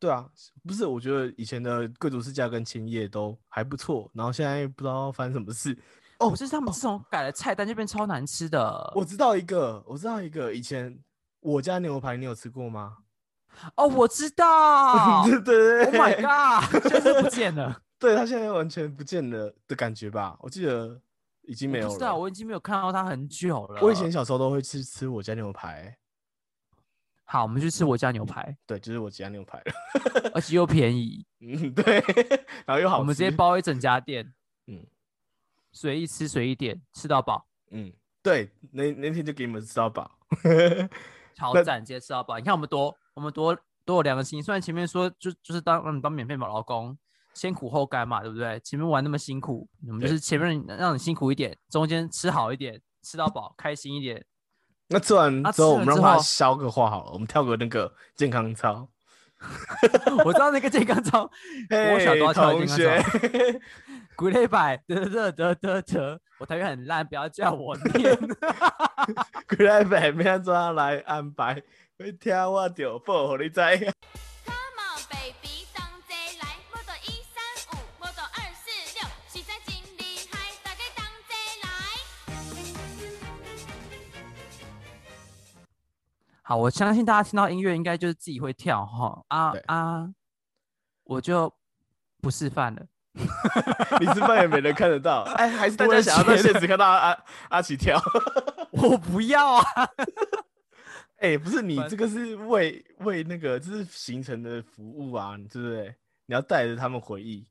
[0.00, 0.28] 对啊，
[0.64, 5.76] 不是，我觉得以前的贵族世家跟千叶都还不错，然后现在不知道发生什么事。
[6.18, 8.92] 哦，就是他们自从改了菜单就变超难吃的。
[8.94, 10.98] 我知道一个，我知道一个，以前
[11.40, 12.98] 我家牛排你有吃过吗？
[13.76, 17.82] 哦，我知道， 对对对，Oh my god， 现在不见了。
[17.98, 20.36] 对他现在完全不见了的感觉吧？
[20.40, 21.00] 我记得
[21.42, 21.94] 已经没有了。
[21.94, 23.80] 知道，我已经没有看到他很久了。
[23.82, 25.96] 我以前小时候都会去吃我家牛排。
[27.24, 28.56] 好，我们去吃我家牛排。
[28.66, 29.60] 对，就是我家牛排
[30.32, 31.26] 而且又便宜。
[31.40, 32.02] 嗯，对，
[32.64, 34.32] 然后又好，我们直接包一整家店。
[34.68, 34.86] 嗯，
[35.72, 37.46] 随意吃随意点，吃到饱。
[37.72, 37.92] 嗯，
[38.22, 40.10] 对，那那天就给你们吃到饱，
[41.34, 42.38] 超赞，直接吃到饱。
[42.38, 43.52] 你看我们多，我们多
[43.84, 44.40] 多有良心。
[44.40, 46.96] 虽然前面说就就是当让你当免费宝劳工，
[47.34, 48.60] 先苦后甘嘛，对不对？
[48.60, 54.24] 前面玩那么辛苦，我们就是前面让你辛苦一点，中间吃好一点，吃到饱，开心一点。
[54.86, 57.10] 那吃完之后，我们让他消个化好了。
[57.10, 58.88] 我们跳个那个健康操。
[60.24, 61.22] 我知道那个健康操，
[61.92, 63.18] 我小都要跳健康操。
[64.16, 68.18] 鼓励摆得得得得得，我台语很烂，不要叫我念。
[69.46, 71.62] 鼓励摆，明天早上来安排，
[71.98, 73.60] 会跳我就报给你知。
[86.42, 90.08] 好，我相信大家听到音乐应该就是自己会跳哈啊啊！
[91.02, 91.52] 我就
[92.22, 92.86] 不示范了，
[94.00, 95.24] 你示范也没人看得到。
[95.36, 97.18] 哎，还是大家想要在现实看到阿
[97.50, 98.00] 阿奇跳？
[98.70, 99.64] 我不要啊！
[101.18, 105.94] 哎，不是你这个是为为那个这是行程的服务啊，对不对？
[106.26, 107.46] 你要带着他们回忆。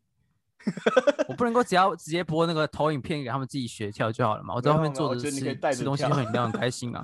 [1.30, 4.54] 我不能够只要直接播那个投影片给他们自己学跳就好了嘛？
[4.56, 7.04] 我在后面坐着吃吃东西，喝饮料很开心啊！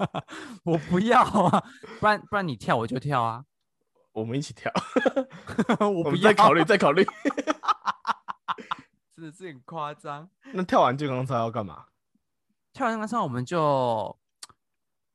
[0.64, 1.62] 我不要啊，
[2.00, 3.44] 不然不然你跳我就跳啊，
[4.12, 4.72] 我们一起跳。
[5.90, 7.04] 我不要，再考虑再考虑。
[9.16, 10.28] 真的是很夸张。
[10.52, 11.84] 那跳完健康操要干嘛？
[12.72, 14.16] 跳完健康操我们就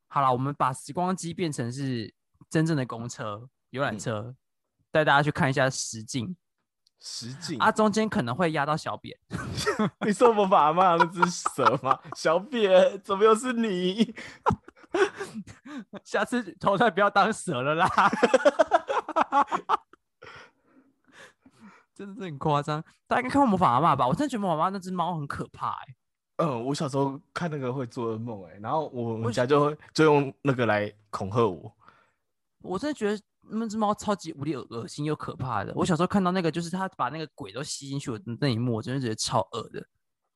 [0.10, 2.14] 好了，我们把时光机变成是
[2.50, 4.36] 真正的公车游览车，
[4.92, 6.36] 带大家去看一下实景。
[7.00, 9.18] 实景啊，中间可能会压到小扁。
[10.06, 11.98] 你说我把阿妈那只蛇吗？
[12.14, 14.14] 小扁，怎么又是你？
[16.04, 17.88] 下次投胎不要当蛇了啦！
[21.94, 22.84] 真的是很夸张。
[23.08, 24.08] 大家应该看过魔法阿妈吧？
[24.08, 25.96] 我真的觉得魔法阿妈那只猫很可怕哎。
[26.40, 31.72] 嗯，我小时候看那个会做噩梦哎，然后我们家就会就用那个来恐吓我。
[32.62, 33.22] 我真的觉得。
[33.52, 35.74] 那只猫超级无敌恶恶心又可怕的。
[35.76, 39.84] 我小时候看到那个，就是它把那个鬼都吸进去的那一幕，我真的觉得超恶的。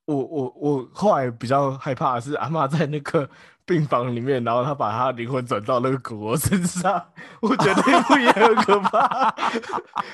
[0.06, 3.30] 我我我后来比较害怕的是阿妈在那个
[3.64, 7.06] 病房里面，然后她把她灵魂转到那个狗狗身上，
[7.40, 9.32] 我觉得那部也很可怕。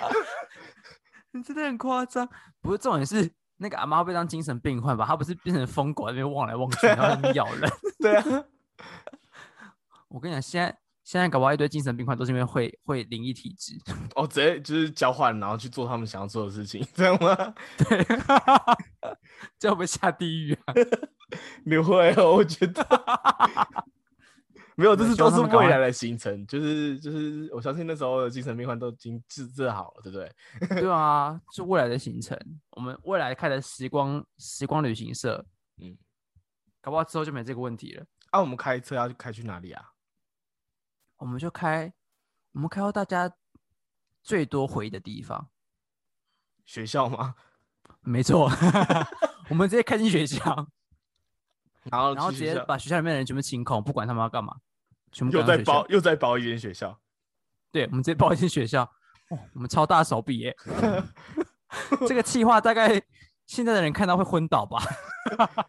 [1.32, 2.28] 你真的很夸张。
[2.60, 5.04] 不是重点是那个阿妈被当精神病患吧？
[5.06, 7.70] 她不是变成疯狗那边望来望去，然后咬人。
[8.00, 8.24] 对啊。
[10.08, 10.76] 我跟你讲，现在。
[11.02, 13.76] 现在搞不好一堆精神病患都是因为会会灵异体质
[14.14, 17.34] 哦，直接就是交换，然后去做他们想要做的事情，这样吗？
[17.76, 18.06] 对，
[19.58, 20.74] 这会不会下地狱啊？
[21.64, 22.86] 你会哦，我觉得
[24.80, 30.32] 没有，这是都是未来的行程，就是就是，我相信那时候的精神病患都已经治治好了，对不对？
[30.80, 32.34] 对啊，是未来的行程，
[32.70, 35.44] 我们未来开的时光时光旅行社，
[35.82, 35.98] 嗯，
[36.80, 38.06] 搞不好之后就没这个问题了。
[38.30, 39.92] 啊，我们开车要开去哪里啊？
[41.18, 41.92] 我们就开，
[42.52, 43.30] 我们开到大家
[44.22, 45.50] 最多回的地方，
[46.64, 47.34] 学校吗？
[48.00, 48.50] 没错，
[49.50, 50.68] 我们直接开进学校，
[51.82, 54.56] 然后然后直接把学校里面的人全部清空，不管他们要干嘛，
[55.12, 56.98] 全部又在包又在包一间学校，
[57.72, 58.82] 对，我们直接包一间学校，
[59.30, 60.56] 哦，我们超大手笔耶，
[62.06, 63.02] 这个计划大概
[63.46, 64.78] 现在的人看到会昏倒吧。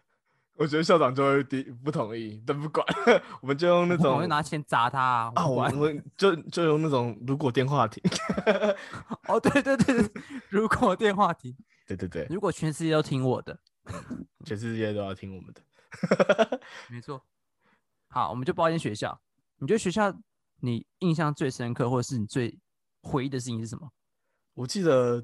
[0.55, 2.85] 我觉得校长就会第不同意，但不管，
[3.41, 5.47] 我们就用那种，我就拿钱砸他啊！
[5.47, 8.03] 我们就就用那种如果电话亭。
[9.27, 10.07] 哦，对对对，
[10.49, 11.55] 如果电话亭，
[11.87, 13.57] 对对对，如果全世界都听我的，
[14.45, 17.19] 全世界都要听我们的，没错。
[18.09, 19.19] 好，我们就报一间学校。
[19.61, 20.11] 你觉得学校
[20.59, 22.57] 你印象最深刻，或者是你最
[23.03, 23.91] 回忆的事情是什么？
[24.55, 25.21] 我记得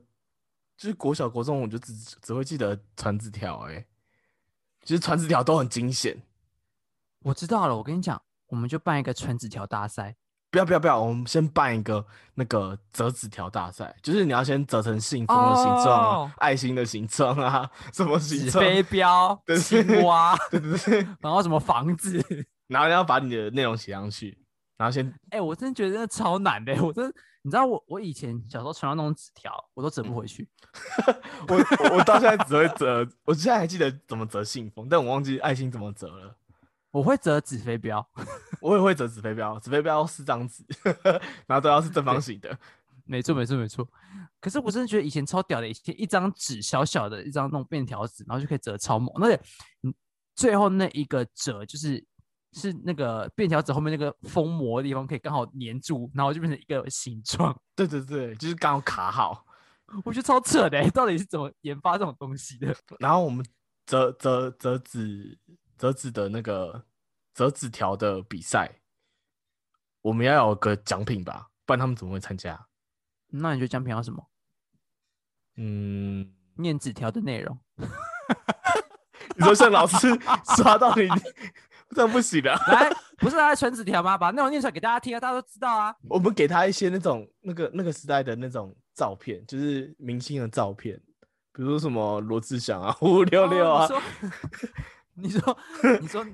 [0.78, 3.84] 就是国小国中，我就只只会记得传纸条，哎，
[4.84, 6.22] 其实传纸条都很惊险。
[7.24, 10.16] 我知道了，我跟你讲，我们就办一个传纸条大赛。
[10.50, 18.64] 不要不要不要，我们先办一个那个折纸条大赛，就是你要先折成信封的形状啊，爱心的形状啊，什么形状？
[18.64, 22.24] 飞镖、青蛙，对对对， 然后什么房子，
[22.68, 24.38] 然后要把你的内容写上去，
[24.78, 25.14] 然后先……
[25.32, 27.08] 哎，我真的觉得那超难的，我真，
[27.42, 30.48] 你知道我我以前小时候传到那种纸条，我都折不回去，
[31.48, 36.36] 我我到现在只会折，我现在还记得怎么折信封，但我忘记爱心怎么折了。
[36.92, 38.04] 我会折纸飞镖，
[38.62, 40.64] 我也会折纸飞镖，纸飞镖四张纸，
[41.46, 42.58] 然后都要是正方形的。
[43.06, 43.88] 没错，没错，没错。
[44.40, 49.10] 可是我真的觉得以前超屌的，以前一张纸小小的一张那种便条纸，然后就可以折超猛。
[49.22, 49.42] 而且，
[49.84, 49.94] 嗯，
[50.36, 52.04] 最后那一个折就是
[52.60, 57.56] 是那个便条纸后面那个封膜的地方可以刚好粘住，然后就变成一个形状。
[57.76, 59.46] 对对对，就是刚好卡好。
[60.04, 62.76] 我觉得超扯的，到底是怎么研发这种东西的？
[63.00, 63.46] 然后我们
[63.86, 65.38] 折折折纸
[65.78, 66.84] 折纸的那个。
[67.38, 68.80] 折纸条的比赛，
[70.02, 72.66] 我们要有个奖品吧，不然他们怎么会参加？
[73.28, 74.28] 那你觉得奖品要什么？
[75.58, 77.56] 嗯，念纸条的内容。
[79.36, 80.08] 你说像老师
[80.56, 81.08] 刷到你，
[81.96, 82.52] 这不行的。
[82.68, 84.18] 来，不是来传纸条吗？
[84.18, 85.96] 把内容念出来给大家听啊，大家都知道啊。
[86.10, 91.00] 我们给他一些那种那个那个时代的那种照片，就是明星的照片，
[91.54, 93.88] 比如说什么罗志祥啊、五六六啊。
[95.16, 95.58] 你说，
[96.02, 96.26] 你说。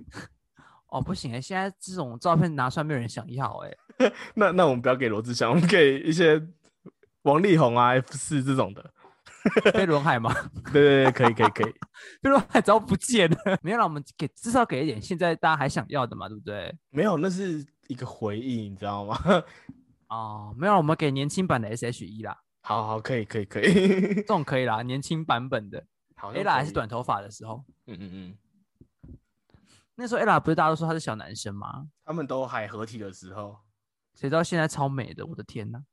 [0.88, 4.12] 哦，不行哎，现在这种照片拿出来没有人想要哎。
[4.36, 6.40] 那那我们不要给罗志祥，我们给一些
[7.24, 8.94] 王力宏啊、F 四这种的。
[9.74, 10.34] 飞轮海吗？
[10.72, 11.74] 对对对，可以可以可以。
[12.22, 16.76] 飞轮海只要不见了，没有让我们给至少给一点现在大家还想要的嘛，对不对？
[16.90, 19.18] 没有，那是一个回忆，你知道吗？
[20.10, 22.38] 哦，没有，我们给年轻版的 S H E 啦。
[22.62, 25.86] 好好，可以可以可以，这种可以啦，年轻版本的。
[26.16, 27.66] 好，A 啦还是短头发的时候。
[27.88, 29.18] 嗯嗯嗯。
[29.96, 31.88] 那时候 ella 不是大家都说他是小男生吗？
[32.06, 33.60] 他们都还合体的时候，
[34.16, 35.84] 谁知道现在超美的，我的天哪，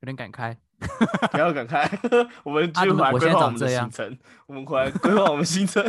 [0.00, 0.58] 有点感慨。
[1.32, 1.88] 不要感慨，
[2.44, 4.18] 我们回来规划我们的行程。
[4.46, 5.82] 我们回来规划我们行程。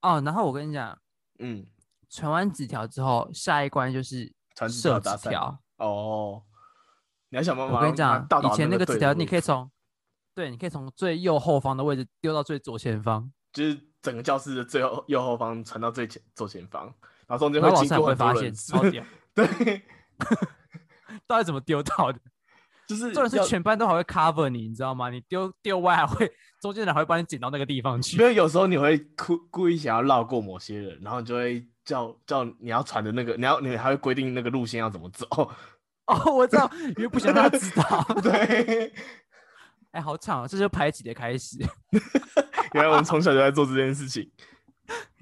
[0.00, 0.98] 哦，然后我跟你讲，
[1.38, 1.66] 嗯，
[2.10, 5.58] 传完纸条之后，下一关就是传射纸条。
[5.76, 6.42] 哦，
[7.30, 7.76] 你要想办法。
[7.76, 9.70] 我跟你讲，以前那个纸条你可以从。
[10.34, 16.86] 对，你可以从最右后方的位置丢到最左前方，就是整个教室的最后右后方传到最前左前方，
[17.26, 18.50] 然后中间会经过会发现。
[19.34, 19.82] 对，
[21.26, 22.18] 到底怎么丢到的？
[22.88, 25.08] 就是重点是全班都还会 cover 你，你知道吗？
[25.08, 26.30] 你丢丢歪还会
[26.60, 28.18] 中间人还会帮你捡到那个地方去。
[28.18, 35.26] 因为有时候你会故故意想要绕过某些人，然后你就会叫叫你要传的那个，你要你还会规定那个路线要怎么走。
[36.06, 38.04] 哦， 我知道，因为不想让他知道。
[38.20, 38.92] 对。
[39.92, 40.46] 哎，好惨啊！
[40.48, 41.58] 这就排挤的开始。
[42.72, 44.30] 原来我们从小就在做这件事情。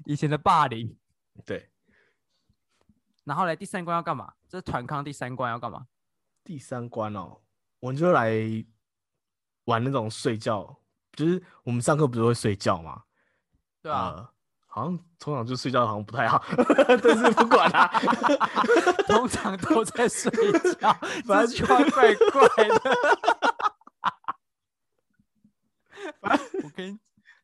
[0.05, 0.97] 以前的霸凌。
[1.45, 1.69] 对。
[3.23, 4.33] 然后来第三关要干嘛？
[4.51, 5.87] 这是团康第三关要干嘛？
[6.43, 7.39] 第三关哦，
[7.79, 8.33] 我们就来
[9.63, 10.77] 玩那种睡觉，
[11.13, 13.03] 就是我们上课不是会睡觉吗？
[13.81, 14.33] 对啊。
[14.73, 16.41] 好像通常就睡觉好像不太好，
[17.03, 17.87] 但是不管啦，
[19.05, 20.31] 通常都在睡
[20.79, 22.79] 觉，这句话怪怪的。
[26.21, 26.97] 反正我跟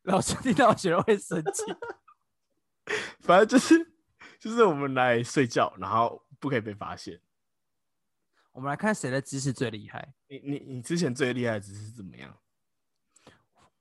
[0.04, 1.64] 老师听到觉得会生气。
[3.20, 3.92] 反正就是
[4.38, 7.20] 就是我们来睡觉，然后不可以被发现。
[8.52, 10.14] 我们来看谁的姿势最厉害。
[10.28, 12.38] 你你你之前最厉害的姿势怎么样？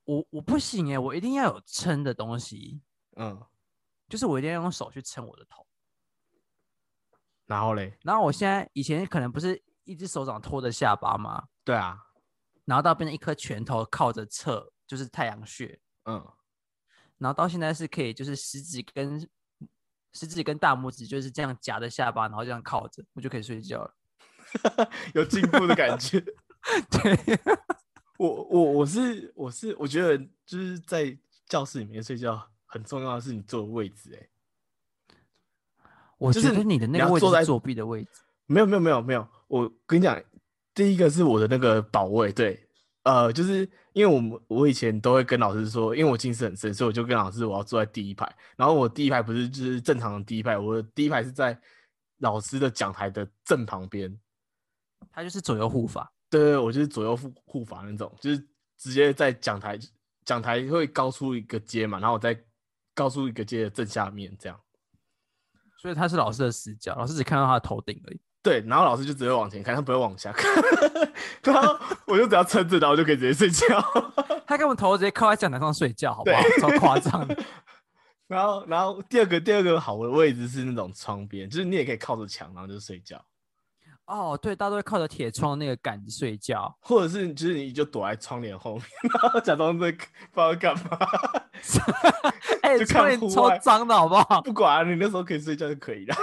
[0.04, 2.82] 我我不行哎，我一定要有撑的东西。
[3.16, 3.44] 嗯，
[4.08, 5.66] 就是我一定要用手去撑我的头。
[7.46, 7.98] 然后嘞？
[8.04, 11.48] 然后我现在以前可能不是一只手掌托着下巴吗？
[11.64, 11.98] 对啊。
[12.66, 14.72] 然后到变成一颗拳头靠着侧。
[14.88, 16.14] 就是太阳穴，嗯，
[17.18, 19.30] 然后到现在是可以，就是食指跟
[20.18, 23.94] 食指跟大拇指就是这样夹着下巴，然后这样靠着，我就可以睡觉了，
[25.14, 26.20] 有进步的感觉。
[26.90, 27.40] 对，
[28.18, 34.28] 我我我是我是我觉得就是在教室里面睡觉很重要的是你坐的位置，哎，
[36.18, 38.10] 我觉得你的那个位置是作弊的位置，
[38.48, 40.22] 没有没有没有没有，我跟你讲，
[40.74, 42.67] 第一个是我的那个保卫，对。
[43.08, 43.60] 呃，就是
[43.94, 48.30] 因为我们我以前都会跟老师说，因为我近视很深，所以我就跟老师我要坐在第一排。
[48.58, 51.58] 然后我第一排不是就是正常的第一排，我的第一排是在
[52.18, 54.14] 老师的讲台的正旁边。
[55.10, 56.12] 他就是左右护法。
[56.30, 59.80] 对对，我就是左右护护法那种，就是直接在讲台
[60.26, 62.38] 讲台会高出一个阶嘛，然后我在
[62.94, 64.60] 高出一个阶的正下面这样。
[65.82, 68.20] 所以他是老师的死角，老师只看到他的头顶而已。
[68.44, 70.54] 对，然后老师就只会往前看，他不会往下看，
[71.44, 73.84] 然后我就只要撑着，然后我就可以直接睡觉。
[74.48, 76.42] 他根本头直接靠在讲台上睡觉，好不好？
[76.60, 77.38] 超夸张的。
[78.28, 83.22] 然后，然后第二个第二个好的位置是那种窗边，就是你也可以靠着墙，然后就睡觉。
[84.06, 88.86] 哦，对，大家都会靠着铁窗那个杆子睡觉，或者是就是你就躲在窗帘后面，
[89.22, 90.98] 然后假装在不知道干嘛。
[92.62, 94.42] 哎，就窗帘超脏的好不好？
[94.44, 96.16] 不管、啊、你那时候可以睡觉就可以了。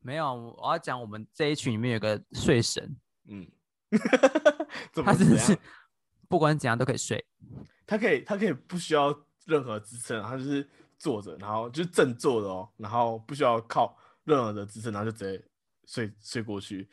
[0.00, 2.96] 没有，我要讲我们这一群里面有个睡神，
[3.28, 3.46] 嗯，
[5.04, 5.56] 他真的是？
[6.28, 7.24] 不管怎样都可以睡。
[7.86, 15.42] 他可以他可以不需要任何支撑，他就是坐着，然后就是正坐的哦，然后不需要靠任何的支撑，然后就直接
[15.86, 16.86] 睡睡过去。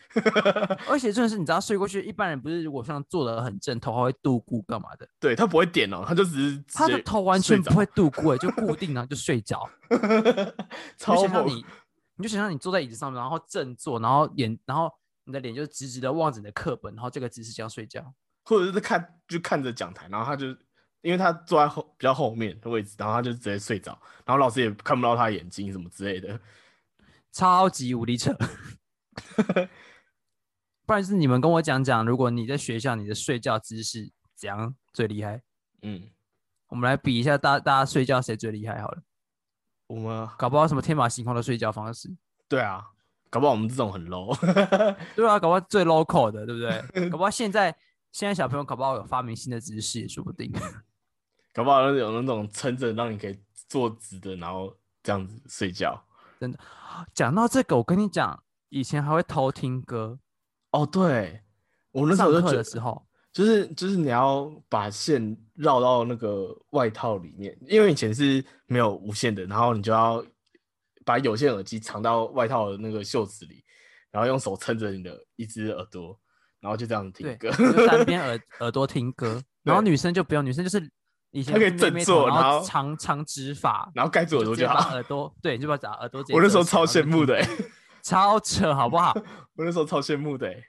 [0.87, 5.05] 而且真的是，你知道睡过去，一般人不是如果像坐的很正，头还会度咕干嘛的？
[5.19, 9.69] 对他不会点哦，他就只是他的头完全不会度咕，哎，就固定然后就睡着。
[10.97, 11.61] 超猛。
[12.15, 14.91] 你，就想象你坐在椅子上面，然后正坐，然后眼，然后
[15.25, 18.13] 你的脸就直直的望着你的课本，然后这个姿势这样睡觉。
[18.43, 20.47] 或者是看就看着讲台，然后他就
[21.01, 26.39] 因为他坐在后比较后面的位置，然后他就直接睡着，然后老师也看不到他眼睛什么之类的。
[27.31, 28.33] 超级无敌扯。
[30.85, 35.41] 不然是你们跟我讲讲，如果你在学校你的睡觉姿势怎样最厉害？
[35.81, 36.09] 嗯，
[36.67, 39.01] 我们来比一下大大家睡觉谁最厉害好了，
[39.87, 42.09] 我们搞不好什么天马行空的睡觉方式，
[42.47, 42.83] 对啊，
[43.29, 44.35] 搞不好我们这种很 low。
[45.15, 47.09] 对啊，搞不好最 local 的，对不对？
[47.09, 47.75] 搞不好现在
[48.11, 50.51] 现在小朋友搞不好有发明新的姿势也说不定。
[51.53, 56.03] 搞不好有那种撑着让你可以坐直的，然后这样子睡觉。
[56.39, 56.59] 真的
[57.13, 60.19] 讲到这个，我跟你讲，以前还会偷听歌，
[60.71, 61.43] 哦，对，
[61.91, 63.04] 我那时上课候就觉得，的时候，
[63.35, 70.23] 就是就是你要把线绕到那个外套里面，因为以前是没有无线的，然后你就要
[71.03, 73.61] 把有线耳机藏到外套的那个袖子里，
[74.09, 76.17] 然后用手撑着你的一只耳朵，
[76.61, 77.51] 然后就这样听，歌。
[77.51, 80.89] 就单边 耳耳朵听歌， 然后女生就不用，女生就是
[81.31, 84.91] 以前她可以正坐然后长长直发，然后盖住耳朵就好。
[84.91, 87.45] 耳朵对，就把把耳朵我那时候超羡慕，的、
[88.01, 89.13] 超扯，好不好？
[89.57, 90.63] 我那时候超羡慕的、欸。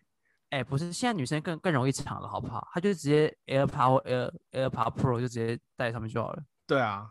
[0.51, 2.69] 哎、不是，现在女生更更容易抢了，好不好？
[2.73, 6.43] 她就直接 AirPod 或 Air AirPod Pro 就直接戴上面就好了。
[6.67, 7.11] 对啊，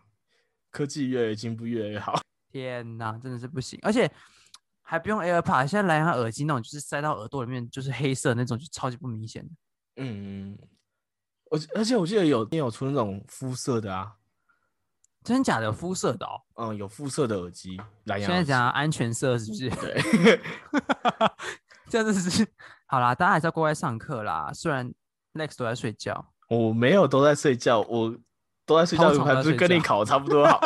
[0.71, 2.19] 科技越来越进步，越来越好。
[2.51, 4.09] 天哪，真的是不行，而且
[4.81, 9.49] 还不用 AirPod，现在蓝牙耳机那种就是塞到耳朵里面就是黑色那种，就超级不明显的。
[9.97, 10.57] 嗯，
[11.51, 14.15] 而而且我记得有也有出那种肤色的啊，
[15.23, 16.41] 真假的肤色的哦？
[16.55, 18.33] 嗯，有肤色的耳机，蓝牙耳机。
[18.33, 19.69] 现在讲安全色是不是？
[19.69, 20.39] 对，
[21.89, 22.47] 这样子是
[22.95, 24.49] 好啦，大家还是要乖乖上课啦。
[24.53, 24.89] 虽然
[25.34, 28.15] Next 都在睡觉，我没有都在睡觉，我
[28.65, 30.62] 都在睡觉，通常都在还不是跟你考的差不多好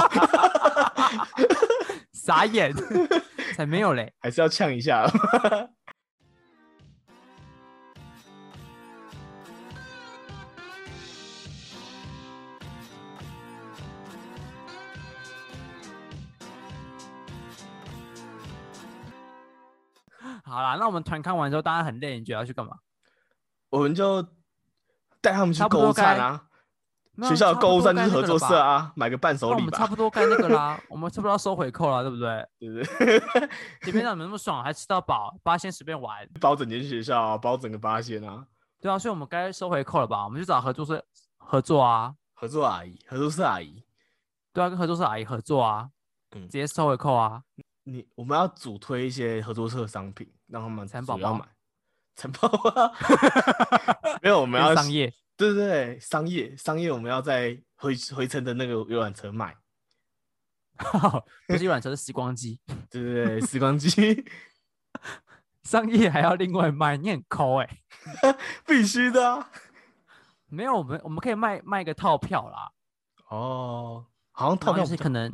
[2.14, 2.72] 傻眼，
[3.56, 4.14] 才没有嘞。
[4.20, 5.12] 还是要呛一下。
[20.50, 22.78] 好啦，那我们团看完之后，大家很累，你觉得要去干嘛？
[23.70, 24.22] 我们就
[25.22, 26.48] 带他们去购物站啊，
[27.22, 28.60] 学校的购物站就是合作社。
[28.60, 32.48] 啊，买个伴手礼吧，我们差不多该那个啦， 我们差不多要收回扣了，对不对？
[32.60, 33.50] 对不对？
[33.84, 38.46] 前面让你们那么爽，还吃到饱，八仙随便玩，包整间学校啊，包整个八仙啊，
[38.82, 40.24] 对啊，所以我们该收回扣了吧？
[40.24, 41.06] 我们去找合作社
[41.38, 43.84] 合作啊，合作阿姨，合作社阿姨，
[44.54, 45.90] 对啊，跟合作社阿姨合作啊，
[46.32, 47.44] 嗯直接收回扣啊。
[47.92, 51.46] 你我们要主推一些合作社的商品，让他们蚕宝宝主要买。
[52.16, 52.94] 蚕宝宝
[54.22, 59.56] 没有，我们 要变商业，对对对，商业商业，我们要在回回程的那个游览车卖，
[61.48, 64.26] 不是游览车，是时光机，对对对，时光机
[65.64, 67.80] 商业还要另外卖，你很抠哎、
[68.66, 69.50] 必须的啊。
[70.48, 72.72] 没有，我们我们可以卖卖个套票啦，
[73.30, 75.32] 哦，好像套票是可能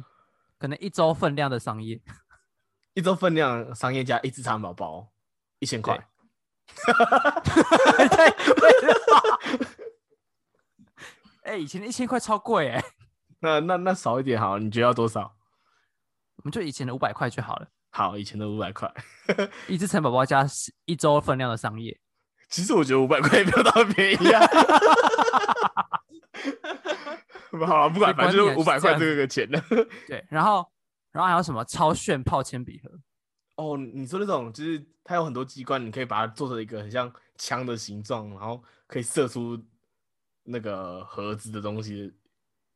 [0.59, 1.99] 可能一周分量的商业，
[2.95, 5.07] 一周分量商业价一只蚕宝宝
[5.59, 5.95] 一千块？
[11.43, 12.83] 哎、以前的一千块超贵哎、
[13.39, 15.35] 那那那少一点好，你觉得要多少？
[16.37, 18.91] 我们就以前的五百块就好了，好，以前的五百块。
[19.67, 20.47] 一只蚕宝宝加
[20.85, 21.99] 一周分量的商业，
[22.49, 24.41] 其实我觉得五百块也没有那么便宜啊。
[27.67, 29.61] 好了，不管，反正就是五百块这个钱的。
[30.07, 30.67] 对，然后
[31.15, 32.91] 然后还有什么超炫泡铅笔盒，
[33.55, 39.57] 哦，你说那种就是它有很多机关，你可以把它做成一个很像枪的形状，然后可以射出
[40.43, 42.13] 那个盒子的东西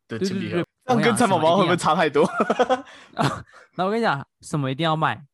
[0.08, 0.64] 的铅笔盒。
[0.86, 2.26] 这样跟蚕宝宝会不会差太多？
[3.12, 3.28] 然
[3.80, 5.28] 后我跟你讲，什么一定要卖，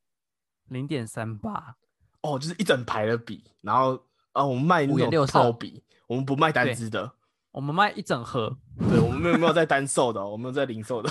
[0.70, 1.76] 零点三八，
[2.22, 7.14] 哦，就是一整排的笔，然后啊，我们卖那种套笔，我们不卖单支的，
[7.52, 8.58] 我们卖一整盒，
[8.90, 11.10] 对，我们没有没有在单售的哦，我们有在零售的，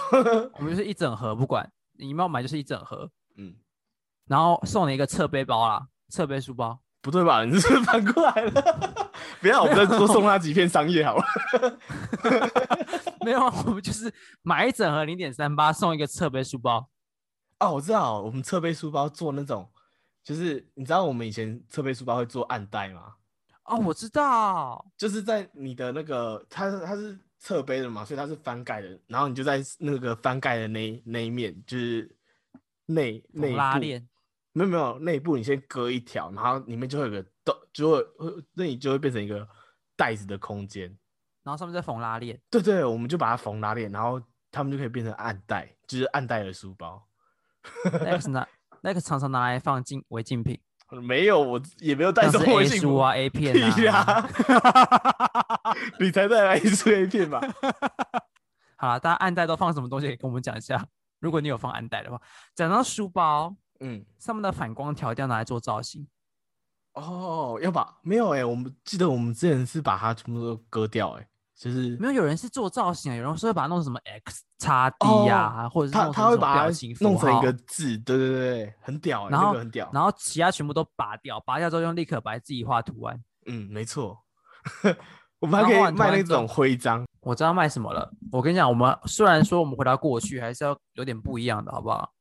[0.58, 3.54] 我们就是一整盒，不管你要买就是一整盒，嗯，
[4.26, 6.80] 然后送你一个侧背包啦，侧背书包。
[7.00, 7.44] 不对吧？
[7.44, 11.24] 你这是反过来了， 不要，我们再多送他几片商业好了。
[13.20, 16.88] 没有，啊，我们就是买一整盒零点三八送一个侧背书包。
[17.58, 19.70] 哦，我知道，我们侧背书包做那种，
[20.24, 23.12] 就是你知道我们以前侧背书包会做暗袋吗？
[23.64, 32.10] 哦，我知道，就是在你的那个，它是它是侧背的嘛，所以它是翻盖的，然后你就在那个翻盖的那那一面，就是
[32.86, 34.08] 内内拉链。
[34.52, 39.46] 没有没有内部，你先割一条，然后里面就会有个洞，就会会那里就会变成一个
[39.94, 40.88] 袋子的空间。
[41.42, 42.40] 然后上面再缝拉链。
[42.48, 44.18] 对对，我们就把它缝拉链，然后
[44.50, 47.06] 他们就可以变成暗袋，就是暗袋的书包。
[47.84, 48.48] 那个是拿
[48.80, 50.58] 那个常常拿来放进违禁品，
[51.02, 54.28] 没有，我也没有带像是什么微信书 啊、A 片屁啊。
[56.00, 57.40] 你才带来一出 A 片吧？
[58.76, 60.14] 好了，大家暗袋都放什么东西？
[60.16, 60.86] 跟我们讲一下。
[61.20, 62.20] 如果你有放暗袋的话，
[62.54, 66.06] 讲到书包嗯，上面的反光条一定要拿来做造型。
[66.92, 71.26] 哦，要把没有哎、我们记得我们之前是把它全部都割掉哎、
[71.56, 79.88] 就是没有，有人是做造型啊，有人是会把它弄成什么 X 叉 D 呀、或者是他他会把它表情符弄成一个字，对对对，很屌哎、然后那个很屌。
[79.92, 83.22] 然后其他全部都拔掉，拔掉之后用立可白自己画图案。
[83.46, 84.18] 嗯，没错，
[85.38, 87.04] 我们还可以卖那种徽章。
[87.20, 88.12] 我知道卖什么了。
[88.32, 92.12] 我跟你讲，我们虽然说我们回到过去，还是要有点不一样的，好不好？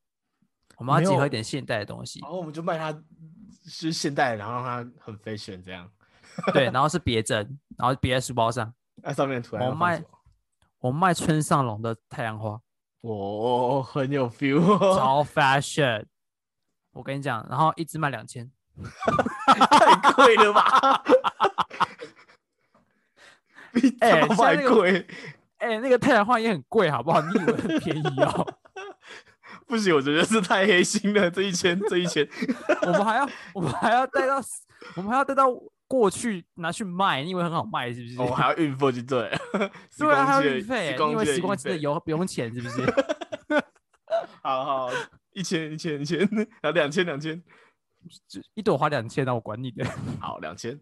[0.76, 2.96] 我们要结合一点现代的东西然，后我们就卖它
[3.66, 5.90] 是现代，然后让它很 fashion 这样。
[6.52, 8.72] 对， 然后是别针，然后别在书包上。
[9.04, 10.02] 那上面的图案我卖
[10.80, 12.58] 我卖村上龙的太阳花，
[13.02, 14.60] 哦，很有 feel，
[14.96, 16.04] 超 fashion。
[16.92, 18.50] 我跟你讲，然后一只卖两千，
[19.46, 21.02] 太贵了吧？
[23.72, 25.06] 比哎招牌现在那个贵，
[25.58, 27.20] 哎、那个太阳花也很贵，好不好？
[27.20, 28.46] 你以为很便宜哦？
[29.66, 31.30] 不行，我觉得是太黑心了。
[31.30, 32.28] 这一千，这一千，
[32.82, 34.40] 我们还要我们还要带到
[34.96, 35.46] 我们还要带到
[35.94, 38.20] 过去拿去卖，你以为很好卖是不是？
[38.20, 39.30] 哦，还要运费就对
[39.96, 42.84] 对啊，还光机的有运费，因为时光机的费油不用钱是不是？
[44.42, 44.90] 好好，
[45.34, 46.18] 一千一千一千，
[46.60, 47.40] 然后两千两千，
[48.26, 49.84] 就一朵花两千，那我管你的。
[50.20, 50.80] 好两千。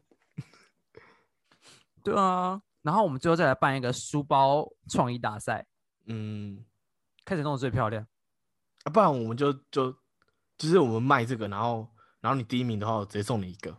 [2.02, 5.66] 对啊，然后我们最后再来办一个书包创意大赛，
[6.06, 6.64] 嗯，
[7.26, 8.06] 看谁弄得最漂亮。
[8.84, 9.92] 啊，不然我们就就
[10.56, 11.86] 就是我们卖这个，然后
[12.22, 13.76] 然后你第一名的话，我直接送你一个，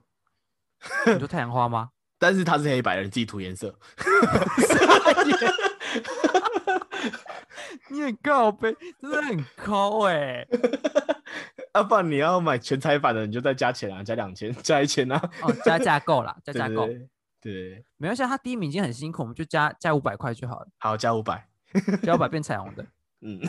[1.08, 1.90] 你说太阳花吗？
[2.20, 3.78] 但是它是黑白的，你自己涂颜色。
[7.90, 10.46] 你很高呗，真的很高哎、
[11.74, 16.88] 啊，不然你要买全彩版的，你就再加钱啊，加两千，加一千啊，哦，加价够啦，加 对价购，
[17.42, 21.48] 对没关系，啊他第一名已经很辛苦，我们就加加五百块就好了，好加五百，
[22.02, 22.86] 加五百变彩虹的，
[23.22, 23.40] 嗯，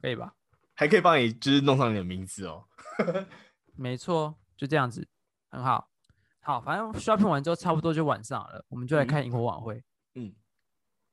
[0.00, 0.34] 可以吧？
[0.74, 2.64] 还可以帮你就是弄上你的名字哦。
[3.76, 5.08] 没错，就这样子，
[5.50, 5.88] 很好。
[6.42, 9.82] 好，反正 shopping 完之后差不多就晚上了，我们就来嗯开萤火晚会。
[10.14, 10.34] 嗯，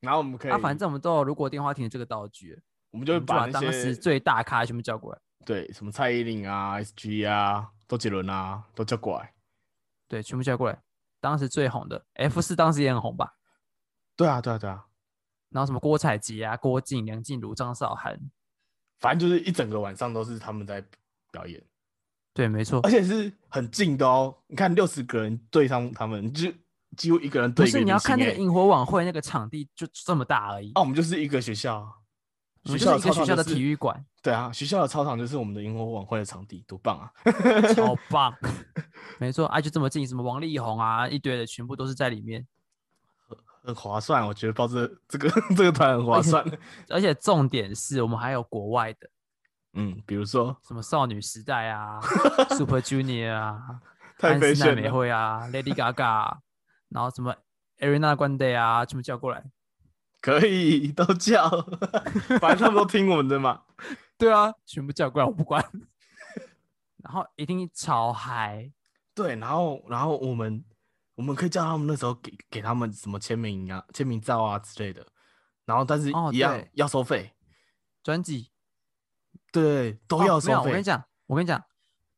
[0.00, 2.60] 然后我们可以，啊，反正我们都有如果电话亭的这个道具，
[2.90, 5.20] 我们就会把当时最大咖全部叫过来。
[5.46, 9.32] 对什么蔡依林啊、SG 啊、周杰伦啊都叫过来。
[10.08, 10.82] 对，全部叫过来。
[11.20, 13.36] 当时最红的 F 四当时也很红吧？
[14.16, 14.86] 对啊，对啊，对啊，
[15.50, 18.18] 然后什么郭采洁啊、郭靖、梁静茹、张韶涵，
[18.98, 20.84] 反正就是一整个晚上都是他们在
[21.30, 21.62] 表演，
[22.32, 22.90] 对，没错而。
[22.90, 24.34] 且是很近的哦。
[24.46, 26.50] 你看六十个人对上他们，就
[26.96, 31.86] 几乎一个人对一个你要看那个萤火晚会那个场地就这么大而已，啊，我们就是一个学校
[32.64, 37.10] 学校就是一个学校的体育馆，对啊，学校的操场就是我们的萤火晚会的场地，多棒啊！
[37.74, 38.34] 超 棒。
[39.18, 42.46] 没错，啊，就这么近，什么王力宏啊，一堆的全部都是在里面。
[43.62, 46.44] 很划算，我觉得报这这个 这个团很划算。
[46.88, 49.08] 而且重点是我们还有国外的，
[49.74, 52.00] 嗯，比如说什么少女时代啊、
[52.56, 53.80] Super Junior 啊、
[54.18, 56.38] 太安室奈美飞炫了，惠啊、Lady Gaga，
[56.88, 57.34] 然后什么
[57.78, 59.44] Ariana Grande 啊，全部叫过来。
[60.20, 61.48] 可以都叫，
[62.40, 63.62] 反正他们都听我们的嘛。
[64.18, 65.64] 对啊，全部叫过来，我不管。
[67.02, 68.70] 然后一定超嗨，
[69.14, 70.62] 对，然后然后我们
[71.14, 75.06] 我们可以叫他们那时候给给他们什么签名啊、签名照啊之类的，
[75.64, 77.32] 然后但是哦一样对要收费，
[78.02, 78.50] 专辑
[79.52, 80.54] 对，都要收费。
[80.54, 81.62] 我跟你讲，我跟你讲，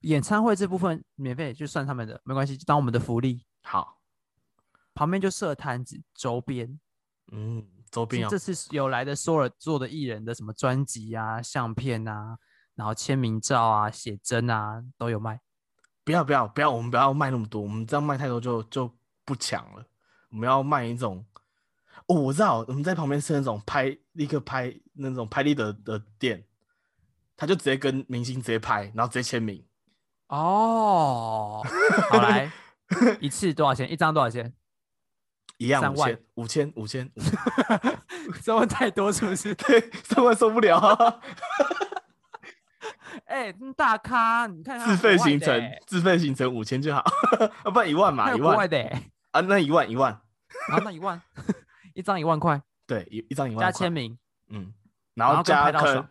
[0.00, 3.44] 演唱会这部分免费就算他们的，没关系，就当我们的福利。
[3.62, 4.00] 好，
[4.94, 6.78] 旁边就设摊子，周边。
[7.30, 12.36] 嗯，周边啊这，次有来的所有做的艺人的什么专辑啊、相片啊，
[12.74, 15.40] 然后签名照啊、写真啊都有卖。
[16.04, 18.92] 不要不要不要，我们不要卖那么多，我们这样卖太多就就
[19.24, 19.86] 不抢了。
[20.30, 21.24] 我们要卖一种，
[22.06, 26.44] 哦，我知道，我们在旁边是那种拍立刻拍那种拍立得的店，
[27.36, 29.64] 他就直接跟明星直接拍，然后直接签名。
[30.28, 31.62] 哦，
[32.10, 32.50] 好来，
[33.20, 33.90] 一次多少钱？
[33.90, 34.52] 一张多少钱？
[35.58, 37.32] 一样三万五千五千五千，
[38.40, 39.54] 三万太多是不是？
[39.66, 41.20] 对，三万受不了啊！
[43.26, 47.00] 哎、那大咖，你看看自费行程自费行程五千就好，
[47.62, 50.20] 啊，不然一万嘛，一万的欸，啊，那一万一万，
[50.68, 51.20] 然后那一万，
[51.94, 54.18] 一张一万块，对，一一张一万块加签，名，
[54.48, 54.72] 嗯，
[55.14, 56.08] 然后加可能拍到爽，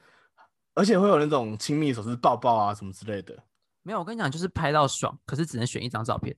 [0.73, 3.37] 而且会有那种亲密手势抱抱啊什么之类的。
[3.83, 6.35] 没有，我跟你讲，就是拍到爽，可是只能选一张照片，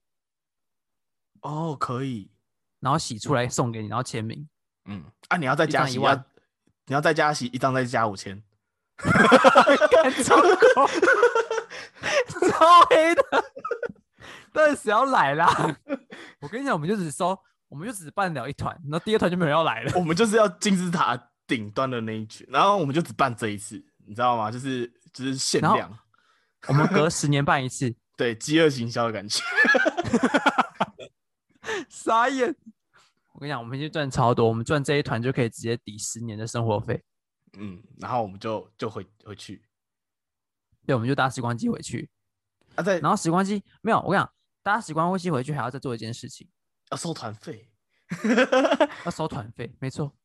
[1.42, 2.32] 哦，可以，
[2.80, 4.48] 然后洗出来送给你，然后签名，
[4.86, 6.24] 嗯，啊，你要再加洗，一万
[6.86, 8.42] 你要再加洗，一张再加五千，
[8.96, 10.88] 干 超狗，
[12.50, 13.24] 超黑的，
[14.54, 15.48] 到底谁要来啦？
[16.40, 19.92] 我跟你讲，我们就只收，我们就只办了一团，然后第二团就没有人要来了。
[19.96, 24.52] 我们就是要金字塔顶端的那一群，然后我们就只办这一次，你知道吗？
[24.52, 25.98] 就是就是限量，
[26.68, 29.44] 我们隔十年办一次，对，饥饿行销的感觉。
[31.90, 32.56] 傻眼。
[33.34, 37.04] 我跟你讲，我们已经赚超多，我们赚这一团就可以直接抵十年的生活费。
[37.58, 39.64] 嗯，然后我们就就回回去，
[40.86, 42.10] 对，我们就搭时光机回去，
[42.76, 44.32] 啊，对然后时光机没有，我跟你讲，
[44.62, 46.48] 搭时光机回去还要再做一件事情，
[46.92, 47.70] 要收团费，
[49.06, 49.76] 要收团费。
[49.80, 50.16] 没错，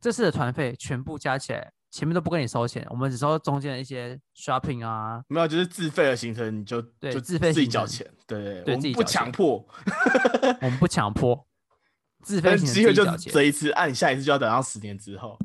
[0.00, 9.66] 这次的团费全部加起来，前面都不跟你收钱，我们只收中间的一些 shopping 啊，没有，就是自费的行程，你就就自费自己交钱，对对对我们不自己缴钱强迫，
[10.60, 11.46] 我们不强迫，
[12.22, 13.32] 自费但型的机会就是自己缴钱。
[13.32, 15.38] 这一次，按、你下一次就要等到十年之后。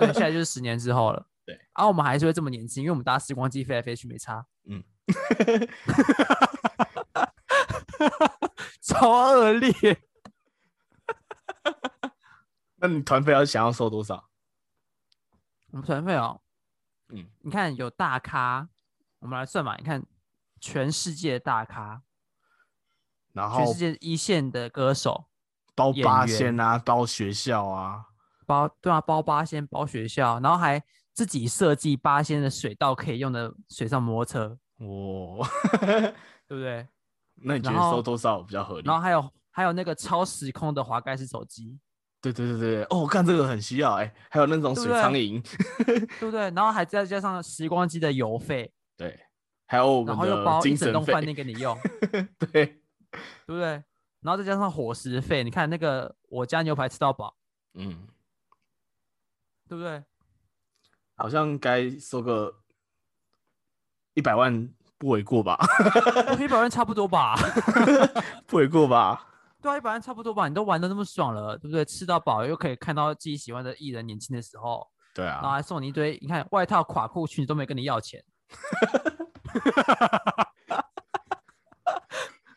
[0.00, 1.24] 对，现在就是十年之后了。
[1.46, 4.44] 对，啊，我们还是会这么年轻，因为我们搭时光机飞来飞去没差。
[4.68, 4.82] 嗯，
[8.82, 9.72] 超恶劣。
[12.78, 14.31] 那你团费要想要收多少？
[15.72, 16.40] 我们团费哦，
[17.08, 18.68] 嗯，你看有大咖，
[19.20, 20.04] 我们来算嘛，你看
[20.60, 22.02] 全世界大咖，
[23.32, 25.24] 然后全世界一线的歌手，
[25.74, 28.04] 包八仙啊，包学校啊，
[28.46, 30.82] 包对啊，包八仙，包学校，然后还
[31.14, 35.38] 自己设计八仙的水道可以用的水上摩托车，哦，
[36.46, 36.86] 对不对？
[37.36, 38.94] 那你觉得收多少比较合理然？
[38.94, 41.78] 后还有还有那个超时空的滑盖式手机，
[42.22, 45.42] 对对对对，哦，我看这个很需要哎、还有那种水苍蝇，
[45.84, 46.42] 对不对？
[46.52, 49.18] 然后还再加上时光机的油费，对，
[49.66, 51.76] 还有我们然后又包一的精神整栋饭，店给你用，
[52.38, 52.80] 对，对
[53.46, 53.82] 不对？
[54.20, 57.36] 然后再加上伙食费，你看那个我家牛排吃到饱，
[57.74, 58.06] 嗯，
[59.68, 60.04] 对不对？
[61.16, 62.54] 好像该收个
[64.14, 65.58] 一百万不为过吧？
[66.38, 67.34] 一百万差不多吧？
[68.46, 69.26] 不为过吧？
[69.62, 70.48] 对啊，一百万差不多吧？
[70.48, 71.84] 你都玩的那么爽了，对不对？
[71.84, 78.22] 吃到饱又可以看到自己喜欢的艺人年轻的时候，对啊然后啊，还送你一堆，你看外套、垮裤、裙子都没跟你要钱，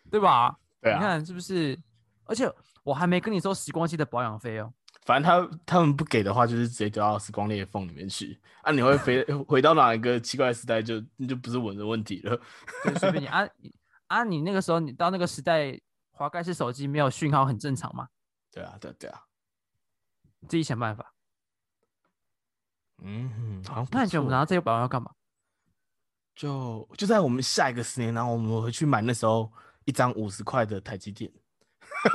[0.10, 0.58] 对吧？
[0.82, 1.80] 对啊，你看是不是？
[2.26, 2.52] 而且
[2.84, 4.74] 我还没跟你收时光机的保养费哦。
[5.06, 8.72] 反正他他们不给的话，就是直接丢到时光裂缝里面去啊！
[8.72, 12.36] 你会飞 回到哪一个奇怪的时代就，你就不是我的问题了。
[12.84, 13.72] 对，随便你啊你
[14.08, 14.24] 啊！
[14.24, 15.80] 你那个时候你到那个时代，
[16.16, 18.08] 滑盖式手机没有讯号很正常嘛，
[18.52, 19.22] 对啊，对啊对啊，
[20.48, 21.14] 自己想办法。
[23.04, 25.12] 嗯，好像那你觉得我们拿到这个保养要干嘛？
[26.34, 29.52] 就就在我们下一个十年，然后我们回去买那时候
[29.84, 31.32] 一张五十块的台积电，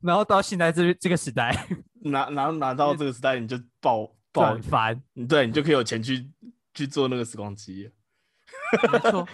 [0.00, 1.66] 然后到现在这这个时代，
[2.02, 6.30] 拿拿拿到这个时代，你就爆 爆赚，翻，你对你就可以有钱去
[6.74, 7.92] 去做那个时光机了。
[8.92, 9.26] 没错。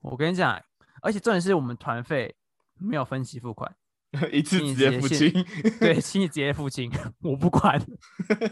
[0.00, 0.60] 我跟你讲，
[1.02, 2.34] 而且重点是我们团费
[2.78, 3.74] 没有分期付款，
[4.32, 5.30] 一次你直接付清。
[5.80, 6.90] 对，请你直接付清，
[7.22, 7.80] 我不管，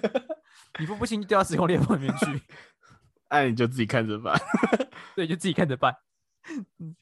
[0.78, 2.42] 你付不清就掉到时空裂缝里面去，
[3.30, 4.38] 那你就自己看着办。
[5.14, 5.96] 对，就自己看着办。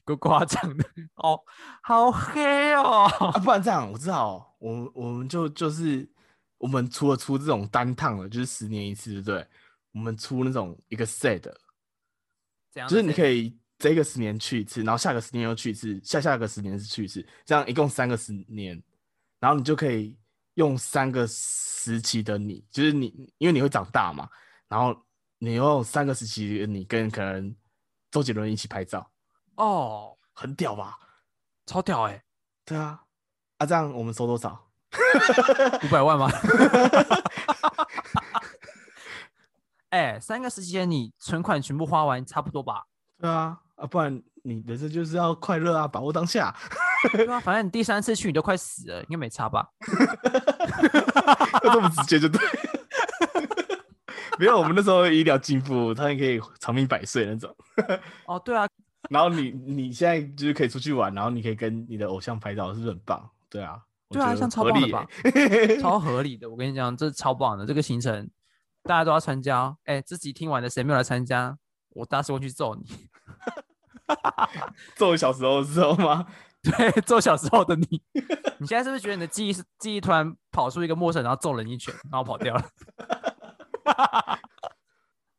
[0.06, 0.84] 够夸张的
[1.16, 1.38] 哦，
[1.82, 3.04] 好黑哦！
[3.04, 6.10] 啊，不然这样，我知道，我们我们就就是
[6.56, 9.46] 我们除了出这种单趟的，就是十年一次，对不对？
[9.92, 11.54] 我们出那种一个 set，的
[12.72, 18.82] 怎样就是你可以这个十年去一次，然后下个十年又去一次，下下个十年是去一次，这样一共三个十年，
[19.40, 20.16] 然后你就可以
[20.54, 24.28] 用三个时期的你，就是你，因为你会长大嘛，
[24.68, 24.96] 然后
[25.38, 27.54] 你用三个时期的你跟可能
[28.10, 29.10] 周杰伦一起拍照，
[29.56, 30.98] 哦，很屌吧？
[31.66, 32.22] 超屌哎、
[32.64, 33.02] 对啊，
[33.58, 34.70] 啊，这样我们收多少？
[35.84, 36.30] 五百万吗？
[39.90, 42.84] 哎、三个时期的你存款全部花完，差不多吧？
[43.18, 46.54] 对啊，啊，不然你人生就是要快乐啊，把握当下。
[47.12, 49.68] 对啊，反正你第三次去你都快死了，应该没差吧？
[51.64, 52.40] 要这么直接就对。
[54.38, 57.54] 没有，我们那时候医疗进步，他也可以长命百岁那种。
[58.26, 58.66] 哦，对啊，
[59.10, 63.30] 然后你你现在就是可以出去玩，然后你可以跟你的偶像拍照，是不是很棒？
[63.48, 63.78] 对啊，
[64.10, 65.06] 对啊像超棒的吧
[65.80, 66.50] 超合理的。
[66.50, 68.28] 我跟你讲，这超棒的这个行程，
[68.82, 69.76] 大家都要参加哦。
[69.84, 71.56] 哎、自己听完的谁没有来参加？
[71.90, 72.84] 我打死过去揍你。
[74.96, 76.26] 做小时候的时候吗？
[76.64, 77.86] 对，揍小时候的你，
[78.58, 82.64] 你现在是不是觉得你的记忆是记忆突然跑出一个陌生人，然后揍人一拳，然后跑掉了？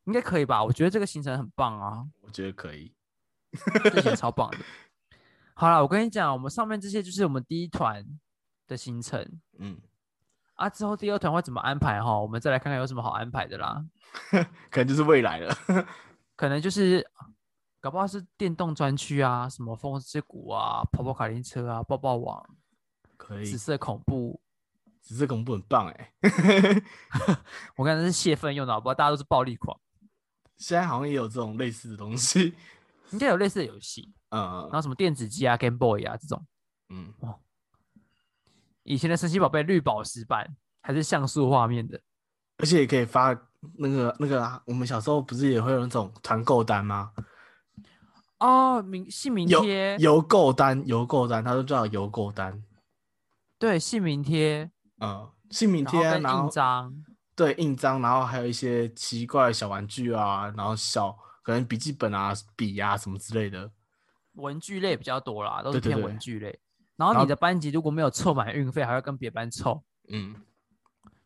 [0.06, 0.64] 应该可以吧？
[0.64, 2.94] 我觉得这个行程很棒啊，我觉得可以。
[3.86, 4.58] 这行超棒的。
[5.56, 8.06] 好了，我跟你讲，我们上面这些就是我们第一团
[8.68, 9.26] 的行程
[9.58, 9.80] 嗯，
[10.56, 12.20] 啊，之后第二团会怎么安排哈？
[12.20, 13.84] 我们再来看看有什么好安排的啦。
[14.70, 15.58] 可能就是未来了。
[16.36, 17.04] 可能就是
[17.86, 22.44] 搞不好是电动专区啊，什么风之谷啊、跑跑卡丁车啊、抱抱网、
[23.16, 24.42] 可以紫，色恐怖。
[25.04, 26.14] 紫色恐怖很棒哎。
[27.78, 28.96] 我刚才是泄愤用的，好不好？
[28.96, 29.80] 大家都是暴力狂，
[30.58, 32.56] 现在好像也有这种类似的东西。
[33.12, 36.44] 应该有类似的游戏，嗯然后什么电子机啊、Game Boy 啊这种。
[36.90, 37.36] 嗯，哦
[38.82, 42.02] 以前的神奇宝贝绿宝石版还是像素画面的，
[42.58, 43.30] 而且也可以发
[43.78, 47.14] 那个那个啊，我们小时候不是也会有那种团购单吗？
[48.40, 52.64] 哦，名姓名贴，邮购单，邮购单，他都叫邮购单。
[53.58, 54.70] 对，姓名贴，
[55.00, 57.06] 嗯，姓名然后贴啊，跟印章，
[57.36, 63.72] 对印章，然后还有一些奇怪的小玩具啊，然后小可能笔记本啊、笔啊什么之类的。
[64.34, 66.60] 文具类比较多啦，都是偏文具类。
[66.98, 69.82] 然后然后你的班级如果没有凑满运费，还要跟别班凑。
[70.10, 70.36] 嗯，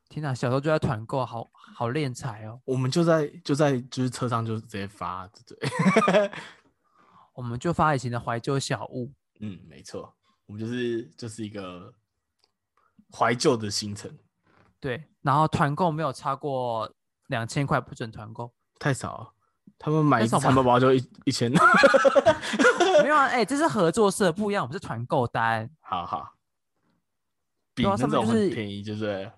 [0.08, 2.62] 天哪，小时候就在团购，好好练财哦。
[2.66, 6.32] 我们就在就在就是车上就直接发，对对，
[7.40, 10.14] 我们就发以前的怀旧小物，嗯，没错，
[10.46, 11.94] 我们就是就是一个
[13.18, 14.12] 怀旧的行程，
[14.78, 16.94] 对，然后团购没有超过
[17.28, 18.54] 两千块不准团购。
[18.78, 19.34] 太少了。
[19.78, 21.50] 他们买一只太少蚕宝宝就一一千，
[23.02, 26.34] 没有啊，哎、这是合作社不一样，我们是团购单，好好，
[27.74, 29.32] 比对啊那种上面就是很便宜，就是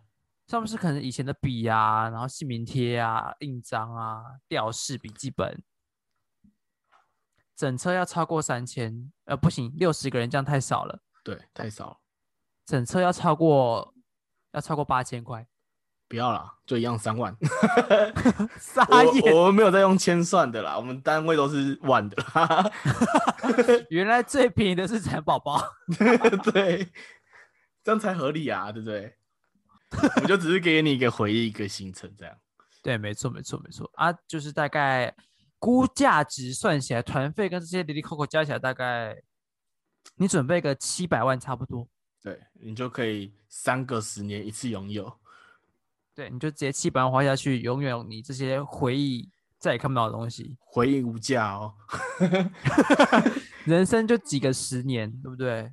[0.48, 5.62] 上面是可能以前的笔啊，然后姓名贴啊、印章啊、吊饰、笔记本，
[7.62, 11.98] 整车要超过三千，呃，不行，六十个人这样太少了，对，太少了，
[12.66, 13.94] 整车要超过
[14.54, 15.46] 要超过八千块，
[16.08, 17.38] 不要啦，就一样三万。
[18.58, 18.84] 傻
[19.14, 22.72] 眼，我我们没有在用千算的啦，我们单位都是万的啦。
[23.92, 25.64] 原来最便宜的是蚕宝宝，
[26.52, 26.92] 对，
[27.84, 29.16] 这样才合理啊，对不对？
[30.16, 32.36] 我就只是给你一个回忆，一个行程这样。
[32.82, 35.16] 对，没错，没错，没错啊，就是大概
[35.62, 39.16] 估价值算起来，团费跟这些零零扣扣加起来，大概
[40.16, 41.88] 你准备个七百万差不多。
[42.20, 45.20] 对你就可以三个十年一次拥有。
[46.16, 50.58] 对，你就直接七百万花下去，永远有你这些回忆再也看不到的东西。
[50.60, 51.76] 回忆无价哦。
[53.66, 55.72] 人生就几个十年，对不对？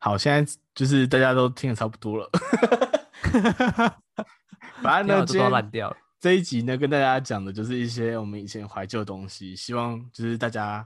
[0.00, 2.28] 好，现在就是大家都听的差不多了。
[4.82, 5.96] 反正呢，都今天烂掉了。
[6.26, 10.84] 这一集呢，跟大家讲的就是一些我们以前怀旧的东西，希望就是大家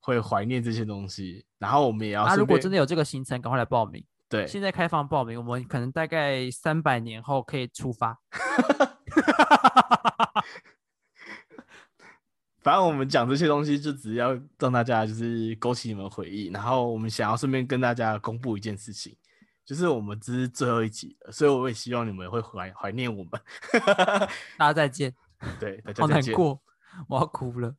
[0.00, 1.46] 会怀念这些东西。
[1.60, 4.04] 然后我们也要啊，如果真的有这个行程，赶快来报名。
[4.28, 8.18] 对，现在开放报名，我们可能大概三百年后可以出发。
[12.60, 16.48] 反正我们讲这些东西，就只要让大家就是勾起你们回忆。
[16.48, 19.16] 然后我们想要顺便跟大家公布一件事情，
[19.70, 23.40] 就是我们只是最后一集了，所以我也希望你们会怀怀念我们。
[24.58, 25.14] 大家再见，
[25.60, 26.32] 对，大家再见。
[26.32, 26.60] 难过，
[27.08, 27.72] 我要哭了。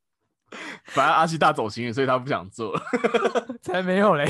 [0.85, 2.81] 反正阿西大走心了，所以他不想做了。
[3.61, 4.23] 才没有嘞！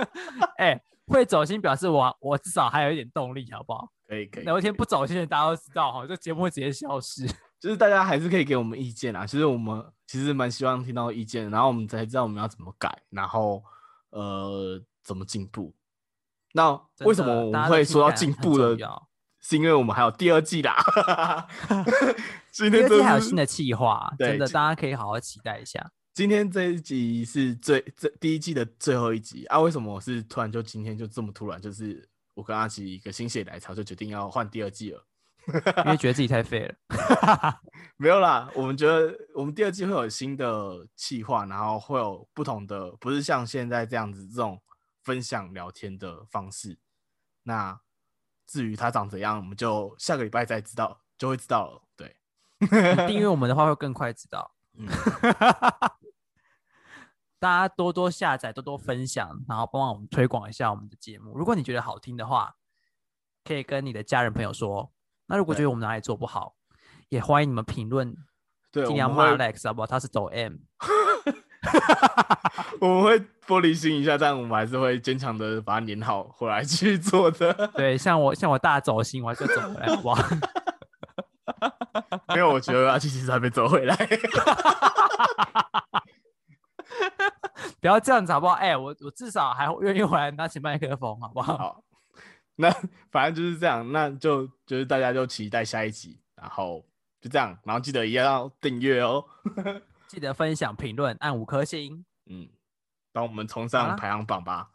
[0.58, 3.90] 哎、会走心表示我我至少还有一点动力，好不好？
[4.06, 7.26] 可以可以，哪一天不走心的，大家都知道哈，这节目会直接消失。
[7.58, 9.24] 就是大家还是可以给我们意见啊。
[9.24, 13.64] 其实我们其实蛮希望听到意见，然后我们才知道我们要怎么改，然后
[14.10, 15.74] 呃怎么进步。
[16.58, 18.76] 那真为什么我们会说到进步了？
[19.40, 20.76] 是因为我们还有第二季啦。
[22.50, 25.90] 今天还有新的计划，对真的大家可以好好期待一下。
[26.12, 29.60] 今天这一集是最这第一季的最后一集啊！
[29.60, 31.60] 为什么我是突然就今天就这么突然？
[31.62, 35.04] 就是我跟阿奇一个心血来潮，就决定要换第二季了。
[35.84, 36.74] 因为觉得自己太废了。
[37.96, 44.60] 没有啦，我们觉得我们第二季会有新的企划，然后会有不同的，不是像现在这样子这种
[45.08, 46.78] 分享聊天的方式。
[47.44, 47.80] 那
[48.46, 51.82] 至于它长怎样，我们就下个礼拜再知道，就会知道了。
[51.96, 52.14] 对，
[53.08, 54.54] 订阅我们的话会更快知道。
[54.74, 54.86] 嗯
[57.40, 61.38] 大家多多下载，多多分享，然后帮忙我们推广一下我们的节目。
[61.38, 62.56] 如果你觉得好听的话，
[63.44, 64.92] 可以跟你的家人朋友说。
[65.26, 66.56] 那如果觉得我们哪里做不好，
[67.08, 68.14] 也欢迎你们评论，
[68.70, 69.86] 对，尽量骂 Alex 好不好？
[69.86, 70.56] 他是走 M。
[72.80, 77.52] 我们会玻璃心一下，但我们还是会坚强的把它粘好回来去做的。
[77.74, 80.22] 对，像我像我大走心，我还是走回来， 好不好？
[82.36, 83.96] 因为我觉得阿七其实还没走回来。
[87.80, 88.54] 不要这样子好不好？
[88.54, 91.56] 哎、我我至少还愿意回来拿起麦克风，好不好？
[91.56, 91.84] 好，
[92.56, 92.70] 那
[93.10, 96.84] 反正就是这样，那就就是大家就期待下一集，然后
[97.20, 99.24] 就这样，然后记得一定要订阅哦。
[100.06, 102.48] 记得分享、评论、按五颗星，嗯，
[103.18, 104.70] 帮我们冲上排行榜吧，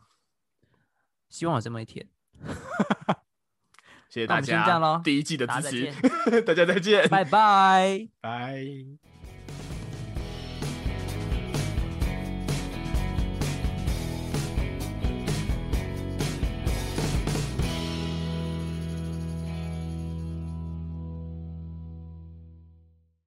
[1.30, 2.06] 希望有这么一天。
[4.10, 8.10] 谢谢大家第一季的支持， 大家再见，拜拜。
[8.20, 8.66] 拜。